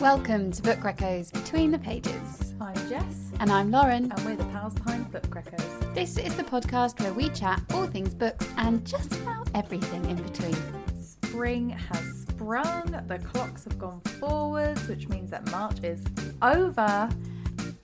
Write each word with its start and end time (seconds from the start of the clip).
Welcome 0.00 0.52
to 0.52 0.62
Book 0.62 0.78
Reccos 0.80 1.32
Between 1.32 1.72
the 1.72 1.78
Pages. 1.78 2.54
I'm 2.60 2.74
Jess, 2.88 3.32
And 3.40 3.50
I'm 3.50 3.70
Lauren. 3.70 4.12
and 4.12 4.24
we're 4.24 4.36
the 4.36 4.44
pals 4.44 4.74
behind 4.74 5.10
Book 5.10 5.26
Reccos. 5.30 5.94
This 5.94 6.18
is 6.18 6.36
the 6.36 6.44
podcast 6.44 7.00
where 7.00 7.12
we 7.12 7.28
chat 7.30 7.60
all 7.74 7.86
things 7.86 8.14
books 8.14 8.46
and 8.56 8.84
just 8.86 9.12
about 9.14 9.48
everything 9.54 10.04
in 10.08 10.16
between. 10.22 10.56
Spring 11.00 11.70
has 11.70 12.20
sprung, 12.28 13.02
the 13.08 13.18
clocks 13.18 13.64
have 13.64 13.78
gone 13.78 14.00
forwards, 14.20 14.86
which 14.88 15.08
means 15.08 15.30
that 15.30 15.50
March 15.50 15.82
is 15.82 16.04
over. 16.42 17.08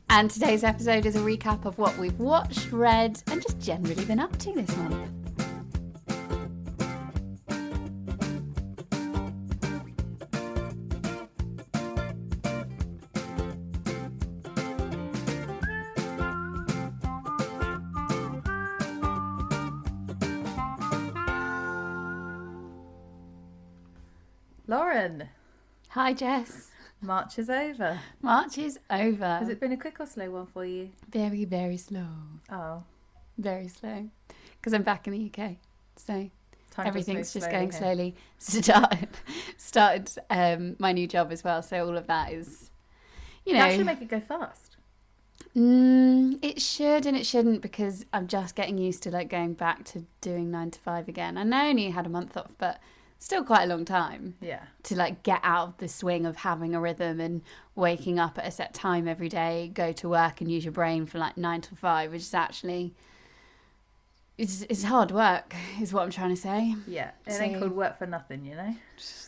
And 0.09 0.31
today's 0.31 0.63
episode 0.63 1.07
is 1.07 1.17
a 1.17 1.21
recap 1.21 1.65
of 1.65 1.79
what 1.79 1.99
we've 1.99 2.19
watched, 2.21 2.71
read, 2.71 3.21
and 3.27 3.43
just 3.43 3.59
generally 3.59 4.05
been 4.05 4.21
up 4.21 4.37
to 4.39 4.53
this 4.53 4.75
month. 4.77 5.11
Lauren, 24.67 25.29
Hi, 25.91 26.13
Jess. 26.15 26.71
March 27.03 27.39
is 27.39 27.51
over. 27.51 28.01
March 28.23 28.57
is 28.57 28.79
over. 28.91 29.37
Has 29.39 29.51
it 29.51 29.61
been 29.61 29.73
a 29.73 29.77
quick 29.77 30.01
or 30.01 30.07
slow 30.07 30.31
one 30.31 30.47
for 30.47 30.65
you? 30.65 30.89
Very, 31.11 31.45
very 31.45 31.77
slow. 31.77 32.07
Oh, 32.51 32.83
Very 33.37 33.69
slow. 33.69 34.09
Because 34.57 34.73
I'm 34.73 34.83
back 34.83 35.07
in 35.07 35.13
the 35.13 35.31
UK. 35.31 35.57
So 35.97 36.31
time 36.71 36.87
everything's 36.87 37.33
just 37.33 37.51
going 37.51 37.71
slowly 37.73 38.15
slowly. 38.39 38.65
Started, 38.67 39.09
started 39.59 40.11
um, 40.31 40.77
my 40.79 40.93
new 40.93 41.07
job 41.07 41.31
as 41.31 41.45
well. 41.45 41.61
So 41.63 41.87
all 41.87 41.97
of 41.99 42.07
that 42.07 42.33
is, 42.33 42.71
you 43.45 43.53
know, 43.53 43.59
That 43.61 43.77
should 43.77 43.87
make 43.87 44.01
it 44.01 44.09
go 44.09 44.21
fast. 44.21 44.79
Mm, 45.55 46.39
it 46.43 46.61
should 46.61 47.05
and 47.07 47.17
it 47.17 47.27
shouldn't 47.27 47.61
because 47.61 48.07
I'm 48.15 48.27
just 48.27 48.57
getting 48.57 48.79
used 48.79 49.03
to 49.05 49.11
like 49.11 49.29
going 49.29 49.53
back 49.53 49.85
to 49.87 50.07
doing 50.23 50.51
nine 50.51 50.71
to 50.71 50.81
five 50.81 51.07
again. 51.07 51.37
I 51.37 51.43
know 51.43 51.59
I 51.59 51.69
only 51.69 51.91
had 51.91 52.07
a 52.07 52.09
month 52.09 52.37
off, 52.37 52.51
but 52.59 52.81
still 53.19 53.43
quite 53.45 53.63
a 53.65 53.67
long 53.67 53.85
time 53.85 54.35
Yeah. 54.41 54.65
to 54.85 54.97
like 54.97 55.23
get 55.23 55.41
out 55.43 55.69
of 55.69 55.77
the 55.79 55.89
swing 55.89 56.27
of 56.27 56.37
having 56.37 56.75
a 56.75 56.81
rhythm 56.81 57.21
and 57.21 57.43
waking 57.75 58.19
up 58.19 58.39
at 58.39 58.47
a 58.47 58.51
set 58.51 58.75
time 58.75 59.09
every 59.09 59.29
day, 59.29 59.71
go 59.73 59.93
to 59.93 60.09
work 60.09 60.41
and 60.41 60.51
use 60.51 60.65
your 60.65 60.73
brain 60.73 61.07
for 61.07 61.19
like 61.19 61.37
nine 61.37 61.61
to 61.63 61.75
five, 61.75 62.13
which 62.13 62.23
is 62.23 62.35
actually 62.35 62.95
it's, 64.37 64.63
it's 64.69 64.83
hard 64.83 65.13
work, 65.13 65.55
is 65.81 65.93
what 65.93 66.03
I'm 66.03 66.11
trying 66.11 66.31
to 66.35 66.41
say. 66.41 66.75
Yeah. 66.89 67.13
It 67.27 67.35
So- 67.35 67.43
ain't 67.43 67.59
called 67.61 67.73
work 67.73 67.99
for 67.99 68.07
nothing, 68.07 68.45
you 68.45 68.57
know? 68.57 68.75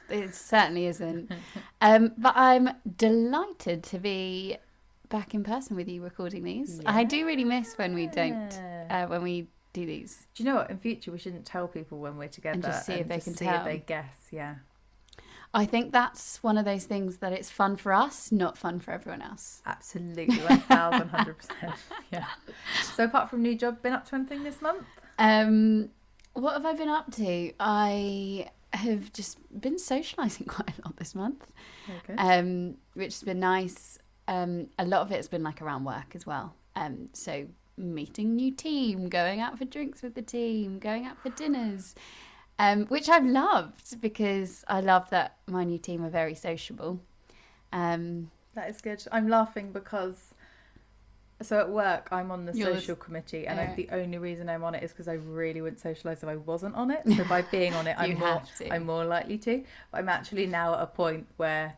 It 0.08 0.34
certainly 0.34 0.86
isn't. 0.86 1.30
um, 1.80 2.12
but 2.18 2.34
I'm 2.36 2.70
delighted 2.96 3.82
to 3.84 3.98
be 3.98 4.56
back 5.08 5.32
in 5.34 5.44
person 5.44 5.76
with 5.76 5.88
you 5.88 6.02
recording 6.02 6.42
these. 6.42 6.80
I 6.84 7.04
do 7.04 7.24
really 7.24 7.44
miss 7.44 7.78
when 7.78 7.94
we 7.94 8.08
don't 8.08 8.52
uh, 8.90 9.06
when 9.06 9.22
we 9.22 9.46
do 9.80 9.86
these. 9.86 10.26
Do 10.34 10.42
you 10.42 10.48
know 10.50 10.56
what? 10.56 10.70
In 10.70 10.78
future, 10.78 11.12
we 11.12 11.18
shouldn't 11.18 11.44
tell 11.44 11.68
people 11.68 11.98
when 11.98 12.16
we're 12.16 12.28
together 12.28 12.54
And 12.54 12.62
just 12.62 12.86
see 12.86 12.94
if 12.94 13.08
they 13.08 13.20
can 13.20 13.34
see 13.36 13.44
tell. 13.44 13.58
if 13.58 13.64
they 13.64 13.78
guess. 13.78 14.14
Yeah. 14.30 14.56
I 15.54 15.64
think 15.64 15.92
that's 15.92 16.42
one 16.42 16.58
of 16.58 16.64
those 16.64 16.84
things 16.84 17.18
that 17.18 17.32
it's 17.32 17.50
fun 17.50 17.76
for 17.76 17.92
us, 17.92 18.30
not 18.32 18.58
fun 18.58 18.80
for 18.80 18.90
everyone 18.90 19.22
else. 19.22 19.62
Absolutely, 19.64 20.36
one 20.38 20.60
thousand 20.60 21.08
hundred 21.08 21.38
percent. 21.38 21.72
Yeah. 22.12 22.26
So 22.94 23.04
apart 23.04 23.30
from 23.30 23.42
new 23.42 23.54
job, 23.54 23.80
been 23.82 23.92
up 23.92 24.06
to 24.08 24.16
anything 24.16 24.42
this 24.44 24.60
month? 24.60 24.84
Um, 25.18 25.90
what 26.34 26.52
have 26.54 26.66
I 26.66 26.74
been 26.74 26.88
up 26.88 27.10
to? 27.12 27.52
I 27.60 28.50
have 28.72 29.12
just 29.12 29.38
been 29.60 29.76
socialising 29.76 30.46
quite 30.56 30.70
a 30.78 30.82
lot 30.84 30.96
this 30.96 31.14
month, 31.14 31.46
um, 32.18 32.76
which 32.94 33.14
has 33.14 33.22
been 33.22 33.40
nice. 33.40 33.98
Um, 34.28 34.68
a 34.78 34.84
lot 34.84 35.02
of 35.02 35.12
it's 35.12 35.28
been 35.28 35.42
like 35.42 35.62
around 35.62 35.84
work 35.84 36.14
as 36.14 36.26
well. 36.26 36.54
Um, 36.74 37.08
so 37.12 37.46
meeting 37.76 38.36
new 38.36 38.50
team, 38.50 39.08
going 39.08 39.40
out 39.40 39.58
for 39.58 39.64
drinks 39.64 40.02
with 40.02 40.14
the 40.14 40.22
team, 40.22 40.78
going 40.78 41.06
out 41.06 41.20
for 41.22 41.30
dinners, 41.30 41.94
um, 42.58 42.86
which 42.86 43.08
I've 43.08 43.26
loved 43.26 44.00
because 44.00 44.64
I 44.68 44.80
love 44.80 45.10
that 45.10 45.36
my 45.46 45.64
new 45.64 45.78
team 45.78 46.04
are 46.04 46.10
very 46.10 46.34
sociable. 46.34 47.00
Um, 47.72 48.30
that 48.54 48.70
is 48.70 48.80
good. 48.80 49.04
I'm 49.12 49.28
laughing 49.28 49.72
because 49.72 50.34
so 51.42 51.60
at 51.60 51.68
work 51.68 52.08
I'm 52.10 52.30
on 52.30 52.46
the 52.46 52.54
social 52.54 52.96
committee, 52.96 53.46
and 53.46 53.60
I, 53.60 53.74
the 53.74 53.88
only 53.92 54.16
reason 54.16 54.48
I'm 54.48 54.64
on 54.64 54.74
it 54.74 54.82
is 54.82 54.92
because 54.92 55.08
I 55.08 55.14
really 55.14 55.60
wouldn't 55.60 55.82
socialise 55.82 56.22
if 56.22 56.24
I 56.24 56.36
wasn't 56.36 56.74
on 56.74 56.90
it. 56.90 57.02
So 57.14 57.24
by 57.24 57.42
being 57.50 57.74
on 57.74 57.86
it, 57.86 57.96
I'm 57.98 58.18
more. 58.18 58.42
I'm 58.70 58.86
more 58.86 59.04
likely 59.04 59.36
to. 59.38 59.62
But 59.92 59.98
I'm 59.98 60.08
actually 60.08 60.46
now 60.46 60.74
at 60.74 60.80
a 60.80 60.86
point 60.86 61.26
where 61.36 61.76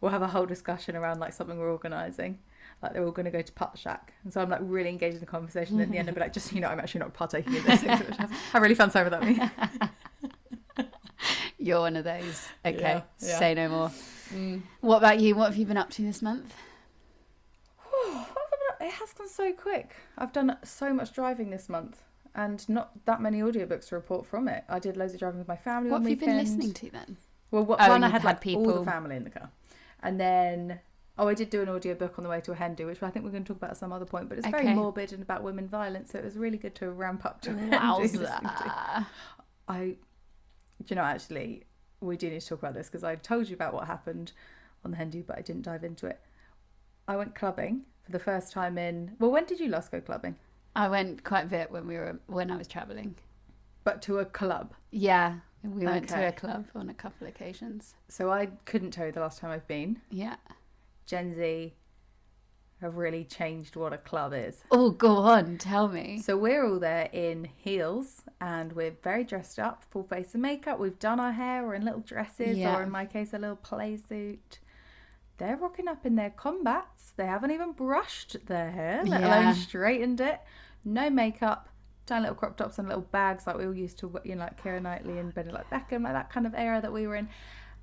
we'll 0.00 0.10
have 0.10 0.20
a 0.22 0.26
whole 0.26 0.44
discussion 0.44 0.94
around 0.94 1.20
like 1.20 1.32
something 1.32 1.58
we're 1.58 1.72
organising. 1.72 2.38
Like 2.82 2.92
they're 2.94 3.04
all 3.04 3.12
going 3.12 3.26
to 3.26 3.30
go 3.30 3.40
to 3.42 3.52
Puttshack, 3.52 4.08
and 4.24 4.32
so 4.32 4.40
I'm 4.40 4.50
like 4.50 4.60
really 4.62 4.88
engaged 4.90 5.14
in 5.14 5.20
the 5.20 5.26
conversation. 5.26 5.74
And 5.76 5.82
at 5.84 5.90
the 5.92 5.98
end, 5.98 6.08
I'll 6.08 6.14
be 6.14 6.20
like, 6.20 6.32
just 6.32 6.48
so 6.48 6.54
you 6.56 6.60
know, 6.60 6.68
I'm 6.68 6.80
actually 6.80 7.00
not 7.00 7.14
partaking 7.14 7.54
in 7.54 7.62
this. 7.64 7.82
a 8.54 8.60
really 8.60 8.74
fun 8.74 8.90
time 8.90 9.04
without 9.04 9.24
me. 9.24 9.38
you're 11.58 11.80
one 11.80 11.94
of 11.96 12.04
those. 12.04 12.48
Okay, 12.66 12.80
Yeah, 12.80 13.02
yeah. 13.20 13.38
say 13.38 13.54
no 13.54 13.68
more. 13.68 13.92
Mm. 14.34 14.62
What 14.80 14.96
about 14.98 15.20
you? 15.20 15.36
What 15.36 15.46
have 15.46 15.56
you 15.56 15.64
been 15.66 15.76
up 15.76 15.90
to 15.90 16.02
this 16.02 16.20
month? 16.22 16.52
It 18.80 18.90
has 18.90 19.12
gone 19.12 19.28
so 19.28 19.52
quick. 19.52 19.94
I've 20.18 20.32
done 20.32 20.56
so 20.64 20.92
much 20.92 21.12
driving 21.12 21.50
this 21.50 21.68
month 21.68 22.02
and 22.34 22.68
not 22.68 22.90
that 23.04 23.20
many 23.20 23.40
audiobooks 23.40 23.88
to 23.90 23.94
report 23.94 24.26
from 24.26 24.48
it. 24.48 24.64
I 24.68 24.80
did 24.80 24.96
loads 24.96 25.12
of 25.14 25.20
driving 25.20 25.38
with 25.38 25.46
my 25.46 25.56
family 25.56 25.90
What 25.90 26.00
have 26.02 26.10
you 26.10 26.16
been 26.16 26.36
listening 26.36 26.72
to 26.74 26.90
then? 26.90 27.16
Well, 27.52 27.64
what, 27.64 27.80
Oh, 27.80 27.88
one 27.90 28.02
I 28.02 28.08
had 28.08 28.22
had 28.22 28.24
like 28.24 28.36
all 28.38 28.40
people- 28.42 28.84
the 28.84 28.90
family 28.90 29.14
in 29.16 29.22
the 29.24 29.30
car. 29.30 29.50
And 30.02 30.18
then, 30.18 30.80
oh, 31.18 31.28
I 31.28 31.34
did 31.34 31.50
do 31.50 31.62
an 31.62 31.68
audiobook 31.68 32.18
on 32.18 32.24
the 32.24 32.30
way 32.30 32.40
to 32.40 32.52
a 32.52 32.54
Hindu, 32.54 32.86
which 32.86 33.02
I 33.02 33.10
think 33.10 33.24
we're 33.24 33.30
going 33.30 33.44
to 33.44 33.48
talk 33.48 33.58
about 33.58 33.70
at 33.70 33.76
some 33.76 33.92
other 33.92 34.04
point, 34.04 34.28
but 34.28 34.38
it's 34.38 34.46
very 34.46 34.72
morbid 34.74 35.12
and 35.12 35.22
about 35.22 35.42
women 35.42 35.68
violence, 35.68 36.12
so 36.12 36.18
it 36.18 36.24
was 36.24 36.36
really 36.36 36.58
good 36.58 36.74
to 36.76 36.90
ramp 36.90 37.24
up 37.24 37.40
to. 37.42 37.50
Wowza. 37.50 39.06
I, 39.68 39.78
do 39.78 39.96
you 40.86 40.96
know, 40.96 41.02
actually, 41.02 41.64
we 42.00 42.16
do 42.16 42.30
need 42.30 42.40
to 42.40 42.46
talk 42.46 42.58
about 42.58 42.74
this 42.74 42.88
because 42.88 43.04
I 43.04 43.14
told 43.16 43.48
you 43.48 43.54
about 43.54 43.74
what 43.74 43.86
happened 43.86 44.32
on 44.84 44.90
the 44.90 44.96
Hindu, 44.96 45.22
but 45.22 45.38
I 45.38 45.42
didn't 45.42 45.62
dive 45.62 45.84
into 45.84 46.06
it. 46.06 46.20
I 47.06 47.16
went 47.16 47.34
clubbing 47.34 47.82
for 48.04 48.12
the 48.12 48.18
first 48.18 48.52
time 48.52 48.78
in. 48.78 49.12
Well, 49.18 49.30
when 49.30 49.44
did 49.44 49.60
you 49.60 49.68
last 49.68 49.90
go 49.90 50.00
clubbing? 50.00 50.36
I 50.74 50.88
went 50.88 51.24
quite 51.24 51.44
a 51.44 51.48
bit 51.48 51.70
when 51.70 51.86
we 51.86 51.96
were 51.96 52.18
when 52.26 52.50
I 52.50 52.56
was 52.56 52.66
traveling. 52.66 53.14
But 53.84 54.00
to 54.02 54.20
a 54.20 54.24
club. 54.24 54.72
Yeah, 54.90 55.36
we 55.62 55.84
went 55.84 56.08
to 56.10 56.28
a 56.28 56.32
club 56.32 56.66
on 56.74 56.88
a 56.88 56.94
couple 56.94 57.26
of 57.26 57.34
occasions. 57.34 57.94
So 58.08 58.30
I 58.30 58.46
couldn't 58.64 58.92
tell 58.92 59.06
you 59.06 59.12
the 59.12 59.20
last 59.20 59.38
time 59.38 59.50
I've 59.50 59.66
been. 59.66 60.00
Yeah. 60.10 60.36
Gen 61.06 61.34
Z 61.34 61.74
have 62.80 62.96
really 62.96 63.24
changed 63.24 63.76
what 63.76 63.92
a 63.92 63.98
club 63.98 64.32
is. 64.34 64.64
Oh, 64.70 64.90
go 64.90 65.16
on, 65.16 65.56
tell 65.58 65.86
me. 65.88 66.18
So 66.20 66.36
we're 66.36 66.66
all 66.66 66.80
there 66.80 67.08
in 67.12 67.44
heels 67.56 68.22
and 68.40 68.72
we're 68.72 68.96
very 69.02 69.22
dressed 69.22 69.58
up, 69.60 69.84
full 69.90 70.02
face 70.02 70.34
of 70.34 70.40
makeup. 70.40 70.80
We've 70.80 70.98
done 70.98 71.20
our 71.20 71.32
hair, 71.32 71.64
we're 71.64 71.74
in 71.74 71.84
little 71.84 72.00
dresses, 72.00 72.58
Yeah. 72.58 72.76
or 72.76 72.82
in 72.82 72.90
my 72.90 73.06
case, 73.06 73.32
a 73.32 73.38
little 73.38 73.54
play 73.56 73.96
suit. 73.96 74.58
They're 75.38 75.56
rocking 75.56 75.86
up 75.88 76.04
in 76.04 76.16
their 76.16 76.30
combats. 76.30 77.12
They 77.16 77.26
haven't 77.26 77.52
even 77.52 77.72
brushed 77.72 78.46
their 78.46 78.70
hair, 78.72 79.04
let 79.04 79.20
Yeah. 79.20 79.42
alone 79.42 79.54
straightened 79.54 80.20
it. 80.20 80.40
No 80.84 81.08
makeup, 81.08 81.68
tiny 82.06 82.22
little 82.22 82.34
crop 82.34 82.56
tops 82.56 82.80
and 82.80 82.88
little 82.88 83.02
bags 83.02 83.46
like 83.46 83.56
we 83.58 83.64
all 83.66 83.74
used 83.74 83.98
to, 84.00 84.20
you 84.24 84.34
know, 84.34 84.42
like 84.42 84.60
Keira 84.60 84.82
Knightley 84.82 85.18
and 85.18 85.32
Benedict 85.32 85.70
Beckham, 85.70 86.02
like 86.02 86.14
that 86.14 86.30
kind 86.30 86.46
of 86.48 86.54
era 86.56 86.80
that 86.80 86.92
we 86.92 87.06
were 87.06 87.14
in. 87.14 87.28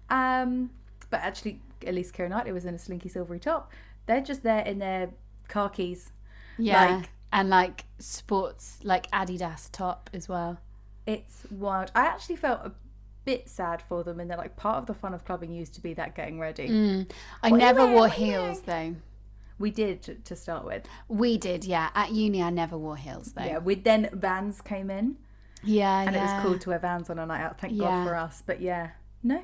Um, 0.09 0.71
but 1.09 1.21
actually, 1.21 1.61
at 1.85 1.93
least 1.93 2.13
Keira 2.13 2.29
Knightley 2.29 2.51
was 2.51 2.65
in 2.65 2.73
a 2.73 2.79
slinky 2.79 3.09
silvery 3.09 3.39
top. 3.39 3.71
They're 4.05 4.21
just 4.21 4.43
there 4.43 4.61
in 4.61 4.79
their 4.79 5.09
khakis. 5.47 6.11
Yeah, 6.57 6.97
like- 6.97 7.09
and 7.31 7.49
like 7.49 7.85
sports, 7.99 8.79
like 8.83 9.09
Adidas 9.11 9.69
top 9.71 10.09
as 10.13 10.27
well. 10.27 10.59
It's 11.05 11.43
wild. 11.51 11.91
I 11.95 12.05
actually 12.05 12.35
felt 12.37 12.61
a 12.63 12.71
bit 13.25 13.47
sad 13.49 13.81
for 13.81 14.03
them, 14.03 14.19
and 14.19 14.29
they're 14.29 14.37
like 14.37 14.55
part 14.55 14.77
of 14.77 14.85
the 14.87 14.93
fun 14.93 15.13
of 15.13 15.25
clubbing 15.25 15.53
used 15.53 15.73
to 15.75 15.81
be 15.81 15.93
that 15.93 16.15
getting 16.15 16.39
ready. 16.39 16.67
Mm. 16.67 17.11
I 17.43 17.51
What 17.51 17.57
never 17.57 17.85
wore 17.85 17.95
What 17.95 18.17
are 18.17 18.21
you 18.21 18.31
heels 18.31 18.61
though. 18.61 18.95
We 19.59 19.71
did 19.71 20.01
to, 20.03 20.15
to 20.15 20.35
start 20.37 20.65
with. 20.65 20.85
We 21.09 21.37
did, 21.37 21.65
yeah. 21.65 21.89
At 21.93 22.11
uni, 22.11 22.41
I 22.41 22.49
never 22.49 22.77
wore 22.77 22.95
heels 22.95 23.33
though. 23.33 23.43
Yeah, 23.43 23.57
we 23.59 23.75
then 23.75 24.09
Vans 24.13 24.61
came 24.61 24.89
in, 24.89 25.17
yeah, 25.63 26.01
and 26.01 26.15
yeah. 26.15 26.21
it 26.21 26.35
was 26.35 26.45
cool 26.45 26.59
to 26.59 26.69
wear 26.69 26.79
Vans 26.79 27.09
on 27.09 27.19
a 27.19 27.25
night 27.25 27.41
out. 27.41 27.59
Thank 27.59 27.73
Yeah. 27.73 27.85
God 27.85 28.07
for 28.07 28.15
us. 28.15 28.41
But 28.45 28.61
yeah, 28.61 28.91
no. 29.21 29.43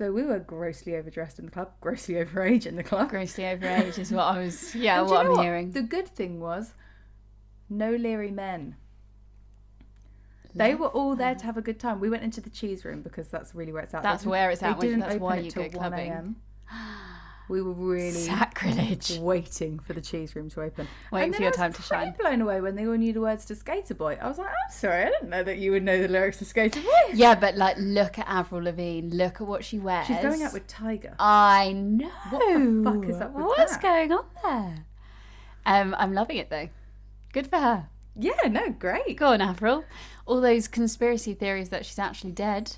So 0.00 0.10
we 0.10 0.22
were 0.22 0.38
grossly 0.38 0.96
overdressed 0.96 1.38
in 1.38 1.44
the 1.44 1.50
club, 1.50 1.72
grossly 1.82 2.14
overage 2.24 2.64
in 2.64 2.74
the 2.74 2.82
club. 2.82 3.10
Grossly 3.10 3.44
overage 3.44 3.98
is 3.98 4.10
what 4.10 4.22
I 4.22 4.38
was. 4.38 4.74
Yeah, 4.74 4.98
And 5.00 5.06
do 5.06 5.12
you 5.12 5.18
what 5.18 5.26
I'm 5.38 5.44
hearing. 5.44 5.72
The 5.72 5.82
good 5.82 6.08
thing 6.08 6.40
was, 6.40 6.72
no 7.68 7.90
leery 7.94 8.30
men. 8.30 8.76
They 10.54 10.74
were 10.74 10.86
all 10.86 11.14
there 11.16 11.34
to 11.34 11.44
have 11.44 11.58
a 11.58 11.60
good 11.60 11.78
time. 11.78 12.00
We 12.00 12.08
went 12.08 12.22
into 12.22 12.40
the 12.40 12.48
cheese 12.48 12.82
room 12.82 13.02
because 13.02 13.28
that's 13.28 13.54
really 13.54 13.74
where 13.74 13.82
it's 13.82 13.92
at. 13.92 14.02
That's 14.02 14.24
where 14.24 14.50
it's 14.50 14.62
at, 14.62 14.80
They 14.80 14.86
didn't 14.86 15.00
that's 15.00 15.16
open 15.16 15.22
why 15.22 15.36
it 15.36 15.44
you 15.44 15.50
till 15.50 15.68
go 15.68 15.78
1 15.78 15.90
clubbing. 15.90 16.10
a.m. 16.10 16.36
We 17.50 17.60
were 17.62 17.72
really 17.72 18.12
Sacrilege. 18.12 19.18
waiting 19.18 19.80
for 19.80 19.92
the 19.92 20.00
cheese 20.00 20.36
room 20.36 20.48
to 20.50 20.62
open. 20.62 20.86
Waiting 21.10 21.32
for 21.32 21.42
your 21.42 21.48
I 21.48 21.50
was 21.50 21.56
time 21.56 21.72
to 21.72 21.82
shine. 21.82 22.14
blown 22.18 22.40
away 22.40 22.60
when 22.60 22.76
they 22.76 22.86
all 22.86 22.94
knew 22.94 23.12
the 23.12 23.20
words 23.20 23.44
to 23.46 23.56
Skater 23.56 23.94
Boy. 23.94 24.16
I 24.22 24.28
was 24.28 24.38
like, 24.38 24.46
I'm 24.46 24.72
sorry, 24.72 25.02
I 25.02 25.10
didn't 25.10 25.30
know 25.30 25.42
that 25.42 25.58
you 25.58 25.72
would 25.72 25.82
know 25.82 26.00
the 26.00 26.06
lyrics 26.08 26.38
to 26.38 26.44
Skater 26.44 26.80
Boy. 26.80 27.12
Yeah, 27.12 27.34
but 27.34 27.56
like, 27.56 27.76
look 27.78 28.18
at 28.20 28.26
Avril 28.28 28.62
Lavigne. 28.62 29.10
Look 29.14 29.40
at 29.40 29.46
what 29.48 29.64
she 29.64 29.78
wears. 29.80 30.06
She's 30.06 30.18
going 30.18 30.42
out 30.42 30.52
with 30.52 30.66
Tyga. 30.68 31.14
I 31.18 31.72
know. 31.72 32.08
What 32.30 32.40
the 32.40 32.82
fuck 32.84 33.08
is 33.10 33.20
up 33.20 33.32
What's 33.32 33.72
that? 33.72 33.82
going 33.82 34.12
on 34.12 34.24
there? 34.44 34.86
Um, 35.66 35.94
I'm 35.98 36.14
loving 36.14 36.36
it 36.36 36.50
though. 36.50 36.68
Good 37.32 37.48
for 37.48 37.58
her. 37.58 37.88
Yeah, 38.16 38.48
no, 38.48 38.70
great. 38.70 39.16
Go 39.16 39.26
on, 39.28 39.40
Avril. 39.40 39.84
All 40.26 40.40
those 40.40 40.68
conspiracy 40.68 41.34
theories 41.34 41.70
that 41.70 41.84
she's 41.84 41.98
actually 41.98 42.32
dead. 42.32 42.76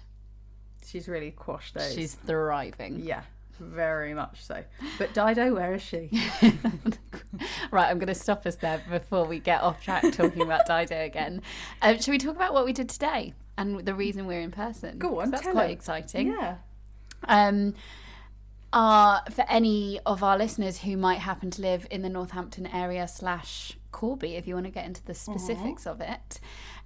She's 0.86 1.08
really 1.08 1.30
quashed 1.30 1.74
those. 1.74 1.94
She's 1.94 2.14
thriving. 2.14 3.00
yeah, 3.00 3.22
very 3.62 4.14
much 4.14 4.44
so. 4.44 4.64
But 4.98 5.14
Dido, 5.14 5.54
where 5.54 5.74
is 5.74 5.82
she? 5.82 6.10
right, 7.70 7.90
I'm 7.90 7.98
going 7.98 8.08
to 8.08 8.14
stop 8.14 8.46
us 8.46 8.56
there 8.56 8.82
before 8.90 9.24
we 9.24 9.38
get 9.38 9.62
off 9.62 9.82
track 9.82 10.04
talking 10.12 10.42
about 10.42 10.66
Dido 10.66 11.04
again. 11.04 11.42
Um, 11.80 11.98
should 11.98 12.10
we 12.10 12.18
talk 12.18 12.36
about 12.36 12.52
what 12.52 12.64
we 12.64 12.72
did 12.72 12.88
today 12.88 13.34
and 13.56 13.84
the 13.84 13.94
reason 13.94 14.26
we're 14.26 14.40
in 14.40 14.50
person? 14.50 14.98
Go 14.98 15.20
on, 15.20 15.30
that's 15.30 15.42
quite 15.42 15.66
her. 15.66 15.72
exciting. 15.72 16.28
Yeah. 16.28 16.56
Um, 17.24 17.74
uh, 18.72 19.20
for 19.30 19.44
any 19.48 20.00
of 20.06 20.22
our 20.22 20.38
listeners 20.38 20.78
who 20.80 20.96
might 20.96 21.18
happen 21.18 21.50
to 21.50 21.60
live 21.60 21.86
in 21.90 22.02
the 22.02 22.08
Northampton 22.08 22.66
area 22.66 23.06
slash 23.06 23.76
Corby, 23.90 24.36
if 24.36 24.46
you 24.46 24.54
want 24.54 24.64
to 24.66 24.72
get 24.72 24.86
into 24.86 25.04
the 25.04 25.14
specifics 25.14 25.86
of 25.86 26.00
it, 26.00 26.40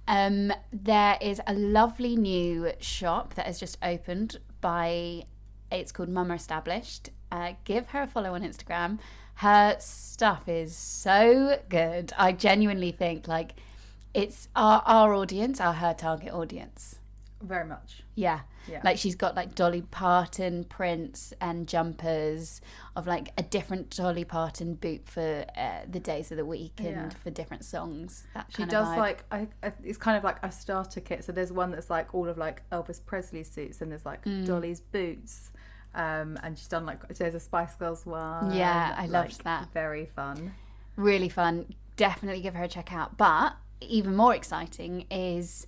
um, 0.07 0.51
there 0.71 1.17
is 1.21 1.41
a 1.47 1.53
lovely 1.53 2.15
new 2.15 2.71
shop 2.79 3.35
that 3.35 3.45
has 3.45 3.59
just 3.59 3.77
opened 3.81 4.37
by. 4.61 5.23
It's 5.71 5.91
called 5.91 6.09
Mama 6.09 6.35
Established. 6.35 7.09
Uh, 7.31 7.53
give 7.65 7.87
her 7.87 8.03
a 8.03 8.07
follow 8.07 8.33
on 8.35 8.41
Instagram. 8.41 8.99
Her 9.35 9.75
stuff 9.79 10.47
is 10.47 10.75
so 10.75 11.59
good. 11.69 12.13
I 12.17 12.31
genuinely 12.31 12.91
think 12.91 13.27
like 13.27 13.53
it's 14.13 14.47
our 14.55 14.81
our 14.85 15.13
audience, 15.13 15.59
are 15.61 15.73
her 15.73 15.93
target 15.93 16.33
audience. 16.33 16.99
Very 17.41 17.65
much. 17.65 18.01
Yeah. 18.15 18.39
Yeah. 18.67 18.81
Like 18.83 18.97
she's 18.97 19.13
got 19.15 19.35
like 19.35 19.53
Dolly 19.53 19.83
Parton 19.83 20.63
prints 20.63 21.33
and 21.39 21.67
jumpers 21.67 22.61
of 22.95 23.05
like 23.05 23.29
a 23.37 23.43
different 23.43 23.95
Dolly 23.95 24.23
Parton 24.25 24.73
boot 24.73 25.07
for 25.07 25.45
uh, 25.55 25.81
the 25.87 25.99
days 25.99 26.31
of 26.31 26.37
the 26.37 26.45
week 26.45 26.73
and 26.79 26.87
Yeah. 26.87 27.09
for 27.09 27.29
different 27.29 27.63
songs. 27.63 28.25
That 28.33 28.47
She 28.49 28.57
kind 28.57 28.71
does 28.71 28.87
like 28.97 29.23
I, 29.31 29.47
I, 29.61 29.71
it's 29.83 29.99
kind 29.99 30.17
of 30.17 30.23
like 30.23 30.37
a 30.43 30.51
starter 30.51 30.99
kit. 30.99 31.23
So 31.25 31.31
there's 31.31 31.51
one 31.51 31.69
that's 31.69 31.91
like 31.91 32.15
all 32.15 32.27
of 32.27 32.39
like 32.39 32.67
Elvis 32.71 32.99
Presley 33.05 33.43
suits, 33.43 33.81
and 33.81 33.91
there's 33.91 34.05
like 34.05 34.25
Mm. 34.25 34.47
Dolly's 34.47 34.81
boots, 34.81 35.51
um, 35.97 36.37
and 36.43 36.57
she's 36.57 36.67
done 36.67 36.85
like 36.85 37.05
there's 37.09 37.35
a 37.35 37.39
Spice 37.39 37.75
Girls 37.75 38.05
one. 38.05 38.53
Yeah, 38.55 38.95
I 38.97 39.07
loved 39.07 39.43
that. 39.43 39.73
Very 39.73 40.05
fun. 40.05 40.53
really 40.95 41.27
fun. 41.29 41.73
Definitely 41.97 42.41
give 42.41 42.53
her 42.53 42.63
a 42.63 42.67
check 42.67 42.93
out. 42.93 43.17
But 43.17 43.55
even 43.81 44.15
more 44.15 44.33
exciting 44.35 45.05
is 45.11 45.67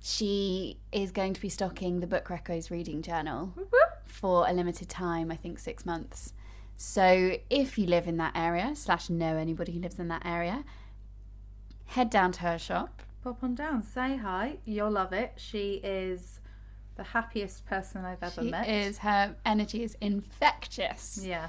she 0.00 0.78
is 0.90 1.10
going 1.12 1.34
to 1.34 1.40
be 1.40 1.48
stocking 1.48 2.00
the 2.00 2.06
Book 2.06 2.26
Reccos 2.28 2.70
reading 2.70 3.02
journal 3.02 3.52
Whoop, 3.54 3.68
whoop. 3.70 3.90
for 4.06 4.48
a 4.48 4.52
limited 4.52 4.88
time, 4.88 5.30
I 5.30 5.36
think 5.36 5.58
six 5.58 5.84
months. 5.84 6.32
So 6.76 7.36
if 7.50 7.76
you 7.78 7.86
live 7.86 8.06
in 8.06 8.16
that 8.18 8.32
area, 8.36 8.72
slash 8.74 9.10
know 9.10 9.36
anybody 9.36 9.72
who 9.72 9.80
lives 9.80 9.98
in 9.98 10.08
that 10.08 10.24
area, 10.24 10.64
head 11.86 12.08
down 12.10 12.32
to 12.32 12.40
her 12.42 12.58
shop. 12.58 13.02
Pop 13.24 13.42
on 13.42 13.54
down, 13.56 13.82
say 13.82 14.16
hi. 14.16 14.58
You'll 14.64 14.92
love 14.92 15.12
it. 15.12 15.32
She 15.36 15.80
is 15.82 16.40
the 16.98 17.02
happiest 17.04 17.64
person 17.64 18.04
I've 18.04 18.22
ever 18.22 18.42
She 18.42 18.50
met. 18.50 18.68
is 18.68 18.98
her 18.98 19.34
energy 19.46 19.82
is 19.82 19.96
infectious. 20.02 21.20
Yeah. 21.24 21.48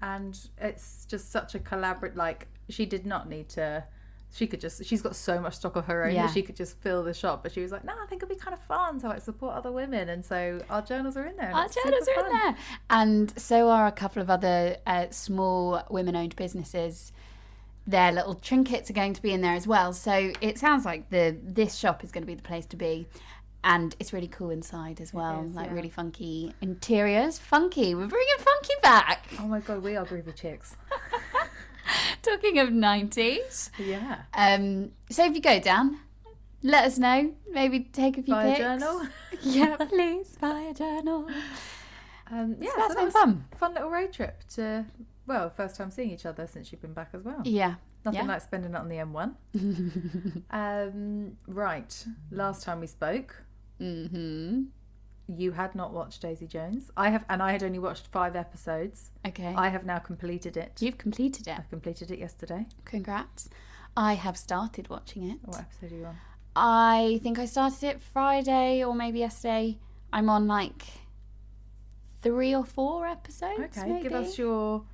And 0.00 0.38
it's 0.60 1.06
just 1.06 1.32
such 1.32 1.54
a 1.54 1.58
collaborative. 1.58 2.14
like 2.16 2.46
she 2.68 2.86
did 2.86 3.04
not 3.06 3.28
need 3.28 3.48
to 3.50 3.84
she 4.32 4.46
could 4.48 4.60
just 4.60 4.84
she's 4.84 5.00
got 5.02 5.14
so 5.14 5.38
much 5.40 5.54
stock 5.54 5.76
of 5.76 5.84
her 5.86 6.04
own 6.06 6.14
Yeah. 6.14 6.26
that 6.26 6.32
she 6.34 6.42
could 6.42 6.56
just 6.56 6.76
fill 6.80 7.02
the 7.04 7.14
shop 7.14 7.42
but 7.42 7.52
she 7.52 7.60
was 7.60 7.70
like 7.70 7.84
no 7.84 7.92
i 8.02 8.06
think 8.06 8.22
it'd 8.22 8.28
be 8.36 8.42
kind 8.42 8.54
of 8.54 8.60
fun 8.62 8.98
to 9.00 9.06
like 9.08 9.22
support 9.22 9.54
other 9.54 9.70
women 9.70 10.08
and 10.08 10.24
so 10.24 10.60
our 10.70 10.82
journals 10.82 11.16
are 11.16 11.24
in 11.26 11.36
there 11.36 11.52
Our 11.54 11.68
journals 11.68 12.08
are 12.08 12.26
in 12.26 12.32
there, 12.32 12.56
and 12.90 13.38
so 13.40 13.68
are 13.68 13.86
a 13.86 13.92
couple 13.92 14.20
of 14.22 14.30
other 14.30 14.78
uh, 14.86 15.06
small 15.10 15.82
women-owned 15.90 16.34
businesses. 16.36 17.12
Their 17.86 18.10
little 18.12 18.34
trinkets 18.34 18.88
are 18.90 18.94
going 18.94 19.12
to 19.12 19.20
be 19.22 19.32
in 19.32 19.40
there 19.42 19.54
as 19.54 19.66
well. 19.66 19.92
So 19.92 20.32
it 20.40 20.58
sounds 20.58 20.84
like 20.86 21.10
the 21.10 21.36
this 21.42 21.76
shop 21.76 22.02
is 22.02 22.10
going 22.10 22.22
to 22.22 22.26
be 22.26 22.34
the 22.34 22.42
place 22.42 22.64
to 22.66 22.76
be, 22.76 23.06
and 23.64 23.96
it's 23.98 24.12
really 24.12 24.28
cool 24.28 24.50
inside 24.50 25.00
as 25.00 25.12
well. 25.12 25.42
is, 25.44 25.54
like 25.54 25.66
yeah. 25.68 25.74
really 25.74 25.90
funky 25.90 26.52
interiors, 26.60 27.38
funky. 27.38 27.94
We're 27.94 28.06
bringing 28.06 28.38
funky 28.38 28.74
back. 28.82 29.26
oh 29.40 29.46
my 29.48 29.60
god 29.60 29.82
we 29.82 29.96
are 29.96 30.04
groovy 30.06 30.34
chicks 30.36 30.76
Talking 32.22 32.58
of 32.58 32.72
nineties, 32.72 33.70
yeah 33.78 34.22
um, 34.32 34.90
so 35.10 35.24
if 35.26 35.34
you 35.34 35.42
go 35.42 35.60
down, 35.60 35.98
let 36.62 36.84
us 36.84 36.96
know. 36.98 37.32
Maybe 37.50 37.80
take 37.80 38.16
a 38.16 38.22
few 38.22 38.32
buy 38.34 38.46
a 38.46 38.56
journal 38.56 39.02
yeah, 39.42 39.76
please 39.88 40.36
buy 40.40 40.60
a 40.70 40.74
journal. 40.74 41.26
um 42.30 42.56
yeah 42.60 42.70
So 42.70 42.74
so 42.74 42.80
that's 42.80 42.88
that 42.88 42.96
been 42.96 43.04
was 43.04 43.12
fun. 43.12 43.44
fun 43.58 43.74
little 43.74 43.90
road 43.90 44.12
trip 44.12 44.42
to 44.54 44.86
well 45.26 45.50
first 45.50 45.76
time 45.76 45.90
seeing 45.90 46.10
each 46.10 46.24
other 46.24 46.46
since 46.46 46.72
you've 46.72 46.80
been 46.80 46.94
back 46.94 47.10
as 47.12 47.22
well 47.22 47.42
Yeah. 47.44 47.74
Nothing 48.06 48.20
Yeah. 48.22 48.26
like 48.26 48.42
spending 48.42 48.72
it 48.74 48.76
on 48.76 48.88
the 48.90 48.96
M1. 48.96 50.42
um, 50.50 51.36
right. 51.46 52.06
Last 52.30 52.62
time 52.62 52.80
we 52.80 52.86
spoke, 52.86 53.43
mm-hmm. 53.80 54.62
you 55.28 55.52
had 55.52 55.74
not 55.74 55.92
watched 55.92 56.22
Daisy 56.22 56.46
Jones. 56.46 56.90
I 56.96 57.10
have, 57.10 57.24
and 57.28 57.42
I 57.42 57.52
had 57.52 57.62
only 57.62 57.78
watched 57.78 58.06
five 58.08 58.36
episodes. 58.36 59.10
Okay. 59.26 59.54
I 59.56 59.68
have 59.68 59.84
now 59.84 59.98
completed 59.98 60.56
it. 60.56 60.80
You've 60.80 60.98
completed 60.98 61.48
it. 61.48 61.58
I've 61.58 61.70
completed 61.70 62.10
it 62.10 62.18
yesterday. 62.18 62.66
Congrats. 62.84 63.48
I 63.96 64.14
have 64.14 64.36
started 64.36 64.88
watching 64.88 65.30
it. 65.30 65.38
What 65.44 65.60
episode 65.60 65.92
are 65.92 65.96
you 65.96 66.06
on? 66.06 66.16
I 66.56 67.20
think 67.22 67.38
I 67.38 67.46
started 67.46 67.82
it 67.84 68.02
Friday 68.02 68.84
or 68.84 68.94
maybe 68.94 69.20
yesterday. 69.20 69.78
I'm 70.12 70.28
on 70.28 70.46
like 70.46 70.84
three 72.22 72.54
or 72.54 72.64
four 72.64 73.06
episodes. 73.06 73.76
Okay, 73.76 73.88
maybe. 73.88 74.02
give 74.04 74.12
us 74.12 74.38
your 74.38 74.84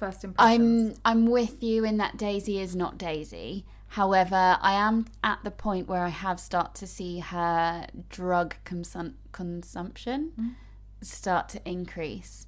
first 0.00 0.24
impressions. 0.24 0.98
I'm 1.04 1.20
I'm 1.24 1.26
with 1.30 1.62
you 1.62 1.84
in 1.84 1.96
that 1.98 2.16
Daisy 2.16 2.58
is 2.60 2.74
not 2.74 2.98
Daisy. 2.98 3.64
However, 3.88 4.56
I 4.60 4.72
am 4.74 5.06
at 5.22 5.40
the 5.44 5.50
point 5.50 5.88
where 5.88 6.04
I 6.04 6.08
have 6.10 6.38
start 6.40 6.74
to 6.76 6.86
see 6.86 7.18
her 7.20 7.86
drug 8.08 8.54
consum- 8.64 9.14
consumption 9.32 10.32
Mm. 10.38 10.54
start 11.02 11.48
to 11.50 11.60
increase. 11.68 12.46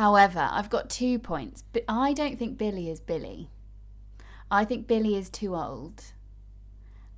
However, 0.00 0.48
I've 0.50 0.70
got 0.70 0.90
two 0.90 1.18
points. 1.18 1.62
But 1.72 1.84
I 1.88 2.12
don't 2.12 2.36
think 2.38 2.58
Billy 2.58 2.90
is 2.90 3.00
Billy. 3.00 3.50
I 4.50 4.64
think 4.64 4.86
Billy 4.86 5.14
is 5.16 5.30
too 5.30 5.54
old. 5.54 6.02